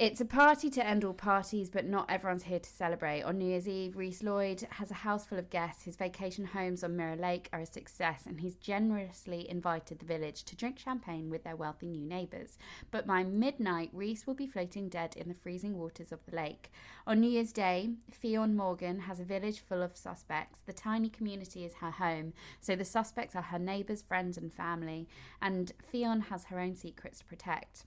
It's 0.00 0.22
a 0.22 0.24
party 0.24 0.70
to 0.70 0.86
end 0.86 1.04
all 1.04 1.12
parties, 1.12 1.68
but 1.68 1.84
not 1.84 2.10
everyone's 2.10 2.44
here 2.44 2.58
to 2.58 2.70
celebrate. 2.70 3.20
On 3.22 3.36
New 3.36 3.50
Year's 3.50 3.68
Eve, 3.68 3.98
Rhys 3.98 4.22
Lloyd 4.22 4.66
has 4.70 4.90
a 4.90 4.94
house 5.04 5.26
full 5.26 5.38
of 5.38 5.50
guests. 5.50 5.84
His 5.84 5.96
vacation 5.96 6.46
homes 6.46 6.82
on 6.82 6.96
Mirror 6.96 7.16
Lake 7.16 7.50
are 7.52 7.60
a 7.60 7.66
success, 7.66 8.22
and 8.24 8.40
he's 8.40 8.54
generously 8.54 9.46
invited 9.50 9.98
the 9.98 10.06
village 10.06 10.44
to 10.44 10.56
drink 10.56 10.78
champagne 10.78 11.28
with 11.28 11.44
their 11.44 11.54
wealthy 11.54 11.86
new 11.86 12.06
neighbours. 12.06 12.56
But 12.90 13.06
by 13.06 13.24
midnight, 13.24 13.90
Rhys 13.92 14.26
will 14.26 14.32
be 14.32 14.46
floating 14.46 14.88
dead 14.88 15.16
in 15.18 15.28
the 15.28 15.34
freezing 15.34 15.76
waters 15.76 16.12
of 16.12 16.24
the 16.24 16.34
lake. 16.34 16.72
On 17.06 17.20
New 17.20 17.28
Year's 17.28 17.52
Day, 17.52 17.90
Ffion 18.10 18.54
Morgan 18.54 19.00
has 19.00 19.20
a 19.20 19.24
village 19.24 19.60
full 19.60 19.82
of 19.82 19.98
suspects. 19.98 20.60
The 20.64 20.72
tiny 20.72 21.10
community 21.10 21.66
is 21.66 21.74
her 21.74 21.90
home, 21.90 22.32
so 22.58 22.74
the 22.74 22.86
suspects 22.86 23.36
are 23.36 23.42
her 23.42 23.58
neighbours, 23.58 24.00
friends, 24.00 24.38
and 24.38 24.50
family, 24.50 25.08
and 25.42 25.72
Ffion 25.92 26.28
has 26.28 26.44
her 26.44 26.58
own 26.58 26.74
secrets 26.74 27.18
to 27.18 27.26
protect. 27.26 27.84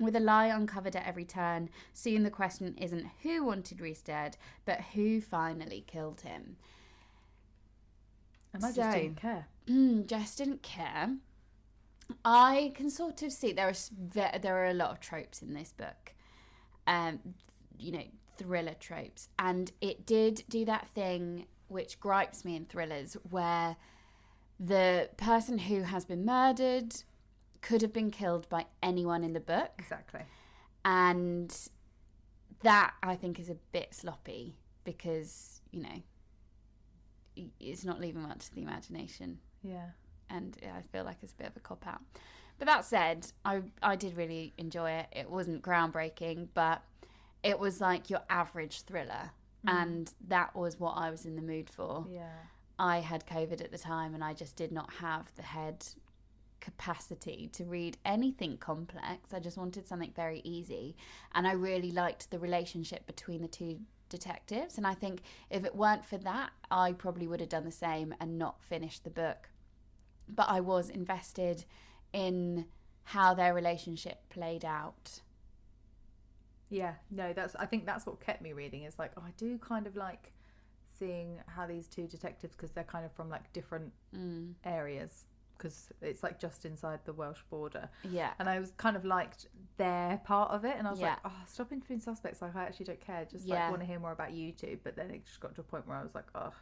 With 0.00 0.14
a 0.14 0.20
lie 0.20 0.46
uncovered 0.46 0.94
at 0.94 1.06
every 1.06 1.24
turn, 1.24 1.70
soon 1.92 2.22
the 2.22 2.30
question 2.30 2.76
isn't 2.78 3.06
who 3.22 3.42
wanted 3.44 3.80
Rhys 3.80 4.00
dead, 4.00 4.36
but 4.64 4.80
who 4.94 5.20
finally 5.20 5.82
killed 5.86 6.20
him. 6.20 6.56
And 8.52 8.64
I 8.64 8.72
just 8.72 8.92
So- 8.92 8.98
didn't 8.98 9.16
care. 9.16 9.46
Mm, 9.68 10.06
Jess 10.06 10.34
didn't 10.34 10.62
care. 10.62 11.16
I 12.24 12.72
can 12.74 12.88
sort 12.88 13.20
of 13.22 13.30
see 13.32 13.52
there 13.52 13.68
are 13.68 14.38
there 14.40 14.56
are 14.56 14.68
a 14.68 14.72
lot 14.72 14.92
of 14.92 14.98
tropes 15.00 15.42
in 15.42 15.52
this 15.52 15.72
book, 15.72 16.14
um, 16.86 17.20
you 17.78 17.92
know, 17.92 18.04
thriller 18.38 18.72
tropes, 18.80 19.28
and 19.38 19.70
it 19.82 20.06
did 20.06 20.42
do 20.48 20.64
that 20.64 20.88
thing 20.88 21.44
which 21.66 22.00
gripes 22.00 22.46
me 22.46 22.56
in 22.56 22.64
thrillers, 22.64 23.12
where 23.28 23.76
the 24.58 25.10
person 25.18 25.58
who 25.58 25.82
has 25.82 26.06
been 26.06 26.24
murdered 26.24 26.94
could 27.60 27.82
have 27.82 27.92
been 27.92 28.10
killed 28.10 28.48
by 28.48 28.66
anyone 28.82 29.24
in 29.24 29.32
the 29.32 29.40
book 29.40 29.70
Exactly. 29.78 30.20
and 30.84 31.54
that 32.62 32.94
I 33.02 33.14
think 33.16 33.38
is 33.38 33.48
a 33.50 33.56
bit 33.72 33.94
sloppy 33.94 34.56
because 34.84 35.60
you 35.70 35.82
know 35.82 36.02
it's 37.60 37.84
not 37.84 38.00
leaving 38.00 38.22
much 38.22 38.46
to 38.48 38.54
the 38.54 38.62
imagination, 38.62 39.38
Yeah. 39.62 39.90
and 40.28 40.56
I 40.76 40.82
feel 40.82 41.04
like 41.04 41.18
it's 41.22 41.32
a 41.32 41.36
bit 41.36 41.46
of 41.46 41.56
a 41.56 41.60
cop 41.60 41.86
out. 41.86 42.00
But 42.58 42.66
that 42.66 42.84
said, 42.84 43.30
I 43.44 43.62
I 43.80 43.94
did 43.94 44.16
really 44.16 44.54
enjoy 44.58 44.90
it. 44.90 45.06
It 45.12 45.30
wasn't 45.30 45.62
groundbreaking, 45.62 46.48
but 46.54 46.82
it 47.44 47.60
was 47.60 47.80
like 47.80 48.10
your 48.10 48.22
average 48.28 48.82
thriller, 48.82 49.30
mm. 49.64 49.72
and 49.72 50.12
that 50.26 50.56
was 50.56 50.80
what 50.80 50.94
I 50.96 51.10
was 51.10 51.24
in 51.24 51.36
the 51.36 51.42
mood 51.42 51.70
for. 51.70 52.06
Yeah. 52.10 52.32
I 52.80 52.98
had 53.00 53.26
COVID 53.26 53.60
at 53.62 53.70
the 53.72 53.78
time 53.78 54.14
and 54.14 54.22
I 54.22 54.34
just 54.34 54.54
did 54.56 54.70
not 54.70 54.92
have 54.94 55.32
the 55.34 55.42
head 55.42 55.84
capacity 56.60 57.48
to 57.52 57.64
read 57.64 57.96
anything 58.04 58.56
complex. 58.56 59.32
I 59.32 59.40
just 59.40 59.56
wanted 59.56 59.86
something 59.86 60.12
very 60.14 60.40
easy. 60.44 60.96
And 61.34 61.46
I 61.46 61.52
really 61.52 61.90
liked 61.90 62.30
the 62.30 62.38
relationship 62.38 63.06
between 63.06 63.42
the 63.42 63.48
two 63.48 63.80
detectives. 64.08 64.76
And 64.78 64.86
I 64.86 64.94
think 64.94 65.20
if 65.50 65.64
it 65.64 65.74
weren't 65.74 66.04
for 66.04 66.18
that, 66.18 66.50
I 66.70 66.92
probably 66.92 67.26
would 67.26 67.40
have 67.40 67.48
done 67.48 67.64
the 67.64 67.70
same 67.70 68.14
and 68.20 68.38
not 68.38 68.62
finished 68.62 69.04
the 69.04 69.10
book. 69.10 69.50
But 70.28 70.48
I 70.48 70.60
was 70.60 70.90
invested 70.90 71.64
in 72.12 72.66
how 73.04 73.34
their 73.34 73.54
relationship 73.54 74.28
played 74.28 74.64
out. 74.64 75.20
Yeah, 76.70 76.94
no, 77.10 77.32
that's. 77.32 77.56
I 77.56 77.64
think 77.64 77.86
that's 77.86 78.04
what 78.04 78.20
kept 78.20 78.42
me 78.42 78.52
reading. 78.52 78.82
Is 78.82 78.98
like, 78.98 79.12
oh, 79.16 79.22
I 79.26 79.30
do 79.38 79.56
kind 79.58 79.86
of 79.86 79.96
like 79.96 80.32
seeing 80.98 81.38
how 81.46 81.66
these 81.66 81.86
two 81.86 82.06
detectives, 82.06 82.54
because 82.54 82.72
they're 82.72 82.84
kind 82.84 83.06
of 83.06 83.12
from 83.12 83.30
like 83.30 83.50
different 83.52 83.92
Mm. 84.14 84.54
areas, 84.64 85.24
because 85.58 85.90
it's 86.00 86.22
like 86.22 86.38
just 86.38 86.64
inside 86.64 87.00
the 87.04 87.12
Welsh 87.12 87.40
border, 87.50 87.88
Yeah. 88.04 88.32
and 88.38 88.48
I 88.48 88.58
was 88.60 88.70
kind 88.76 88.96
of 88.96 89.04
liked 89.04 89.48
their 89.76 90.18
part 90.24 90.50
of 90.52 90.64
it, 90.64 90.76
and 90.78 90.86
I 90.86 90.90
was 90.90 91.00
Yeah. 91.00 91.10
like, 91.10 91.18
oh, 91.24 91.42
stop 91.46 91.72
interviewing 91.72 92.00
suspects. 92.00 92.40
Like, 92.40 92.54
I 92.56 92.62
actually 92.64 92.86
don't 92.86 93.00
care. 93.00 93.24
Just 93.24 93.44
Yeah. 93.44 93.62
like 93.64 93.70
want 93.70 93.80
to 93.82 93.86
hear 93.86 93.98
more 93.98 94.12
about 94.12 94.32
you 94.32 94.52
two. 94.52 94.78
But 94.84 94.96
then 94.96 95.10
it 95.10 95.24
just 95.26 95.40
got 95.40 95.54
to 95.56 95.60
a 95.60 95.64
point 95.64 95.86
where 95.86 95.96
I 95.96 96.02
was 96.02 96.14
like, 96.14 96.26
oh, 96.34 96.52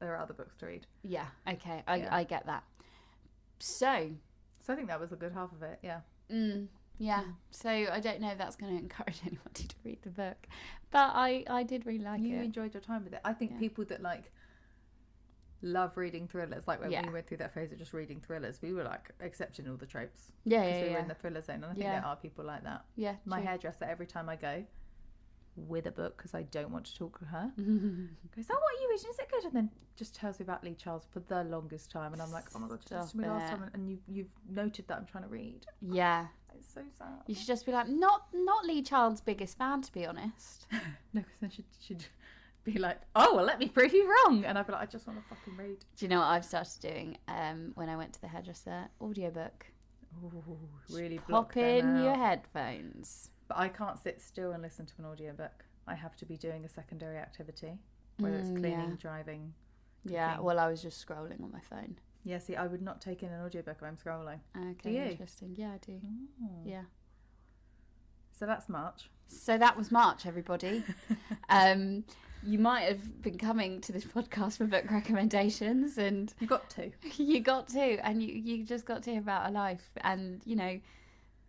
there 0.00 0.12
are 0.14 0.18
other 0.18 0.34
books 0.34 0.56
to 0.56 0.66
read. 0.66 0.86
Yeah, 1.02 1.26
okay, 1.48 1.82
I, 1.86 1.96
Yeah. 1.96 2.14
I 2.14 2.24
get 2.24 2.44
that. 2.46 2.64
So, 3.58 4.10
So 4.60 4.72
I 4.72 4.76
think 4.76 4.88
that 4.88 4.98
was 5.00 5.12
a 5.12 5.16
good 5.16 5.32
half 5.32 5.52
of 5.52 5.62
it. 5.62 5.78
Yeah. 5.82 6.00
Mm, 6.30 6.68
yeah. 6.98 7.24
So 7.50 7.68
I 7.68 8.00
don't 8.00 8.20
know 8.20 8.30
if 8.30 8.38
that's 8.38 8.56
going 8.56 8.72
to 8.76 8.82
encourage 8.82 9.20
anybody 9.26 9.64
to 9.68 9.76
read 9.84 10.00
the 10.02 10.10
book, 10.10 10.46
but 10.90 11.10
I 11.14 11.44
I 11.48 11.62
did 11.62 11.84
really 11.86 11.98
like 12.04 12.20
you 12.20 12.34
it. 12.34 12.38
You 12.38 12.42
enjoyed 12.44 12.72
your 12.74 12.80
time 12.80 13.04
with 13.04 13.12
it. 13.12 13.20
I 13.24 13.32
think 13.34 13.58
people 13.58 13.84
that 13.86 14.00
like 14.02 14.32
love 15.64 15.96
reading 15.96 16.28
thrillers, 16.28 16.68
like 16.68 16.80
when 16.80 16.90
Yeah. 16.92 17.04
we 17.06 17.12
went 17.12 17.26
through 17.26 17.38
that 17.38 17.52
phase 17.54 17.72
of 17.72 17.78
just 17.78 17.92
reading 17.92 18.20
thrillers, 18.20 18.60
we 18.62 18.72
were 18.72 18.84
like 18.84 19.10
accepting 19.20 19.68
all 19.68 19.76
the 19.76 19.86
tropes 19.86 20.30
Yeah, 20.44 20.60
because 20.64 20.78
yeah, 20.80 20.84
we 20.88 20.92
were 20.92 20.98
in 20.98 21.08
the 21.08 21.14
thriller 21.14 21.40
zone. 21.40 21.56
And 21.56 21.64
I 21.66 21.68
think 21.70 21.84
Yeah. 21.84 22.00
there 22.00 22.04
are 22.06 22.16
people 22.16 22.44
like 22.44 22.62
that. 22.64 22.84
yeah. 22.96 23.16
My 23.24 23.38
true. 23.38 23.46
hairdresser, 23.46 23.84
every 23.86 24.06
time 24.06 24.28
I 24.28 24.36
go 24.36 24.64
with 25.56 25.86
a 25.86 25.90
book 25.92 26.16
because 26.16 26.34
I 26.34 26.42
don't 26.42 26.70
want 26.70 26.84
to 26.86 26.94
talk 26.96 27.18
to 27.20 27.24
her, 27.26 27.52
goes, 27.56 28.46
"Oh, 28.50 28.58
what 28.60 28.74
are 28.78 28.82
you 28.82 28.88
reading? 28.90 29.10
Is 29.10 29.18
it 29.18 29.30
good?" 29.30 29.44
And 29.44 29.52
then 29.54 29.70
just 29.96 30.14
tells 30.14 30.38
me 30.40 30.44
about 30.44 30.64
Lee 30.64 30.74
Child's 30.74 31.06
for 31.06 31.20
the 31.20 31.44
longest 31.44 31.90
time, 31.92 32.12
and 32.12 32.20
I'm 32.20 32.32
like, 32.32 32.44
"Oh 32.54 32.58
my 32.58 32.68
god, 32.68 32.82
Stop 32.82 33.02
just 33.02 33.14
me 33.14 33.26
last 33.28 33.50
time, 33.50 33.70
and 33.72 33.88
you 33.88 33.98
you've 34.08 34.30
noted 34.48 34.88
that 34.88 34.98
I'm 34.98 35.06
trying 35.06 35.24
to 35.24 35.30
read." 35.30 35.66
Yeah. 35.80 36.26
It's 36.56 36.72
so 36.72 36.82
sad. 36.98 37.08
You 37.26 37.34
should 37.34 37.48
just 37.48 37.66
be 37.66 37.72
like, 37.72 37.88
not 37.88 38.28
not 38.32 38.64
Lee 38.64 38.80
Child's 38.80 39.20
biggest 39.20 39.58
fan, 39.58 39.82
to 39.82 39.92
be 39.92 40.06
honest. 40.06 40.66
No, 41.12 41.20
because 41.20 41.34
then 41.40 41.50
she'd, 41.50 41.64
she'd 41.80 42.04
be 42.64 42.78
like, 42.78 42.98
"Oh, 43.14 43.34
well, 43.36 43.44
let 43.44 43.58
me 43.58 43.68
prove 43.68 43.92
you 43.92 44.08
wrong," 44.08 44.44
and 44.44 44.58
I'd 44.58 44.66
be 44.66 44.72
like, 44.72 44.82
"I 44.82 44.86
just 44.86 45.06
want 45.06 45.18
to 45.22 45.28
fucking 45.28 45.56
read." 45.56 45.78
Do 45.96 46.04
you 46.04 46.08
know 46.08 46.18
what 46.20 46.26
I've 46.28 46.44
started 46.44 46.80
doing 46.80 47.16
um, 47.28 47.72
when 47.74 47.88
I 47.88 47.96
went 47.96 48.12
to 48.14 48.20
the 48.20 48.28
hairdresser? 48.28 48.88
Audiobook. 49.00 49.66
Ooh, 50.22 50.58
really 50.90 51.18
block 51.28 51.54
Pop 51.54 51.56
in 51.56 51.96
your 52.02 52.16
headphones. 52.16 53.30
But 53.48 53.58
I 53.58 53.68
can't 53.68 53.98
sit 53.98 54.20
still 54.20 54.52
and 54.52 54.62
listen 54.62 54.86
to 54.86 54.92
an 54.98 55.04
audiobook. 55.06 55.64
I 55.86 55.94
have 55.94 56.16
to 56.16 56.26
be 56.26 56.36
doing 56.36 56.64
a 56.64 56.68
secondary 56.68 57.18
activity, 57.18 57.78
whether 58.18 58.36
it's 58.36 58.48
Mm, 58.50 58.60
cleaning, 58.60 58.90
yeah. 58.90 58.96
driving. 58.98 59.52
Yeah, 60.04 60.30
Cooking. 60.32 60.44
well, 60.44 60.58
I 60.58 60.68
was 60.68 60.80
just 60.82 61.04
scrolling 61.06 61.42
on 61.42 61.50
my 61.52 61.60
phone. 61.60 61.98
Yeah, 62.24 62.38
see, 62.38 62.56
I 62.56 62.66
would 62.66 62.80
not 62.80 63.00
take 63.02 63.22
in 63.22 63.30
an 63.30 63.40
audiobook 63.44 63.76
if 63.78 63.82
I'm 63.82 63.96
scrolling. 63.96 64.38
Okay, 64.70 64.94
you? 64.94 65.02
interesting. 65.10 65.54
Yeah, 65.58 65.72
I 65.72 65.78
do. 65.84 66.00
Yeah. 66.64 66.84
So 68.32 68.46
that's 68.46 68.68
March. 68.68 69.10
So 69.28 69.58
that 69.58 69.76
was 69.76 69.90
March, 69.90 70.26
everybody. 70.26 70.84
um, 71.48 72.04
you 72.44 72.58
might 72.58 72.82
have 72.82 73.22
been 73.22 73.38
coming 73.38 73.80
to 73.82 73.92
this 73.92 74.04
podcast 74.04 74.58
for 74.58 74.66
book 74.66 74.90
recommendations, 74.90 75.98
and 75.98 76.32
You 76.40 76.46
got 76.46 76.68
two. 76.68 76.92
you 77.16 77.40
got 77.40 77.68
to, 77.68 78.06
and 78.06 78.22
you, 78.22 78.34
you 78.34 78.64
just 78.64 78.84
got 78.84 79.02
to 79.04 79.10
hear 79.10 79.20
about 79.20 79.48
a 79.48 79.52
life. 79.52 79.88
And, 80.02 80.42
you 80.44 80.56
know, 80.56 80.78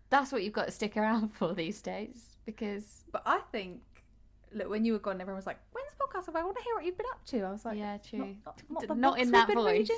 that's 0.09 0.31
what 0.31 0.43
you've 0.43 0.53
got 0.53 0.65
to 0.65 0.71
stick 0.71 0.95
around 0.95 1.33
for 1.33 1.53
these 1.53 1.81
days 1.81 2.37
because, 2.45 3.03
But 3.11 3.23
I 3.25 3.39
think, 3.51 3.81
look, 4.53 4.69
when 4.69 4.85
you 4.85 4.93
were 4.93 4.99
gone, 4.99 5.19
everyone 5.19 5.37
was 5.37 5.45
like, 5.45 5.59
"When's 5.73 5.89
the 5.97 6.03
podcast? 6.03 6.35
I 6.35 6.43
want 6.43 6.57
to 6.57 6.63
hear 6.63 6.75
what 6.75 6.85
you've 6.85 6.97
been 6.97 7.07
up 7.11 7.25
to." 7.25 7.41
I 7.41 7.51
was 7.51 7.65
like, 7.65 7.77
yeah, 7.77 7.97
true. 7.97 8.35
Not, 8.45 8.61
not, 8.69 8.87
not 8.87 8.97
not 8.97 9.19
in 9.19 9.31
that 9.31 9.53
voice. 9.53 9.89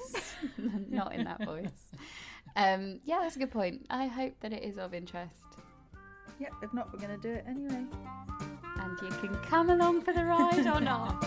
not 0.89 1.13
in 1.13 1.25
that 1.25 1.43
voice. 1.43 1.91
Um, 2.55 3.01
yeah, 3.05 3.19
that's 3.21 3.35
a 3.35 3.39
good 3.39 3.51
point. 3.51 3.85
I 3.89 4.07
hope 4.07 4.33
that 4.39 4.51
it 4.51 4.63
is 4.63 4.77
of 4.77 4.93
interest. 4.93 5.45
Yep. 6.39 6.51
If 6.63 6.73
not, 6.73 6.91
we're 6.91 6.99
going 6.99 7.19
to 7.19 7.21
do 7.21 7.33
it 7.33 7.45
anyway. 7.47 7.85
And 8.87 9.01
you 9.01 9.09
can 9.17 9.35
come 9.39 9.69
along 9.69 10.01
for 10.01 10.13
the 10.13 10.23
ride 10.23 10.65
or 10.65 10.79
not. 10.79 11.21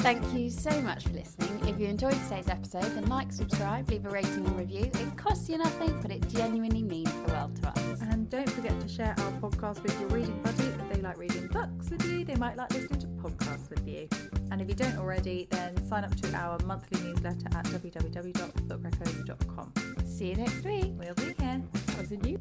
Thank 0.00 0.34
you 0.34 0.50
so 0.50 0.80
much 0.80 1.04
for 1.04 1.10
listening. 1.10 1.51
If 1.64 1.78
you 1.78 1.86
enjoyed 1.86 2.20
today's 2.24 2.48
episode, 2.48 2.92
then 2.94 3.06
like, 3.06 3.30
subscribe, 3.32 3.88
leave 3.88 4.04
a 4.04 4.10
rating 4.10 4.44
and 4.46 4.56
review. 4.56 4.90
It 4.92 5.16
costs 5.16 5.48
you 5.48 5.58
nothing, 5.58 6.00
but 6.00 6.10
it 6.10 6.28
genuinely 6.28 6.82
means 6.82 7.12
the 7.12 7.32
world 7.32 7.54
to 7.62 7.68
us. 7.68 8.00
And 8.02 8.28
don't 8.28 8.50
forget 8.50 8.78
to 8.80 8.88
share 8.88 9.14
our 9.18 9.30
podcast 9.40 9.80
with 9.82 9.98
your 10.00 10.08
reading 10.10 10.42
buddy. 10.42 10.64
If 10.64 10.88
they 10.92 11.00
like 11.00 11.18
reading 11.18 11.46
books 11.48 11.90
with 11.90 12.04
you, 12.06 12.24
they 12.24 12.34
might 12.34 12.56
like 12.56 12.72
listening 12.72 12.98
to 13.00 13.06
podcasts 13.06 13.70
with 13.70 13.86
you. 13.86 14.08
And 14.50 14.60
if 14.60 14.68
you 14.68 14.74
don't 14.74 14.98
already, 14.98 15.46
then 15.50 15.76
sign 15.88 16.02
up 16.04 16.14
to 16.16 16.34
our 16.34 16.58
monthly 16.66 17.00
newsletter 17.00 17.46
at 17.56 17.64
www.bookreccos.com. 17.66 19.72
See 20.04 20.30
you 20.30 20.36
next 20.36 20.64
week. 20.64 20.92
We'll 20.96 21.14
be 21.14 21.34
here. 21.38 21.62
Wasn't 21.96 22.26
you? 22.26 22.40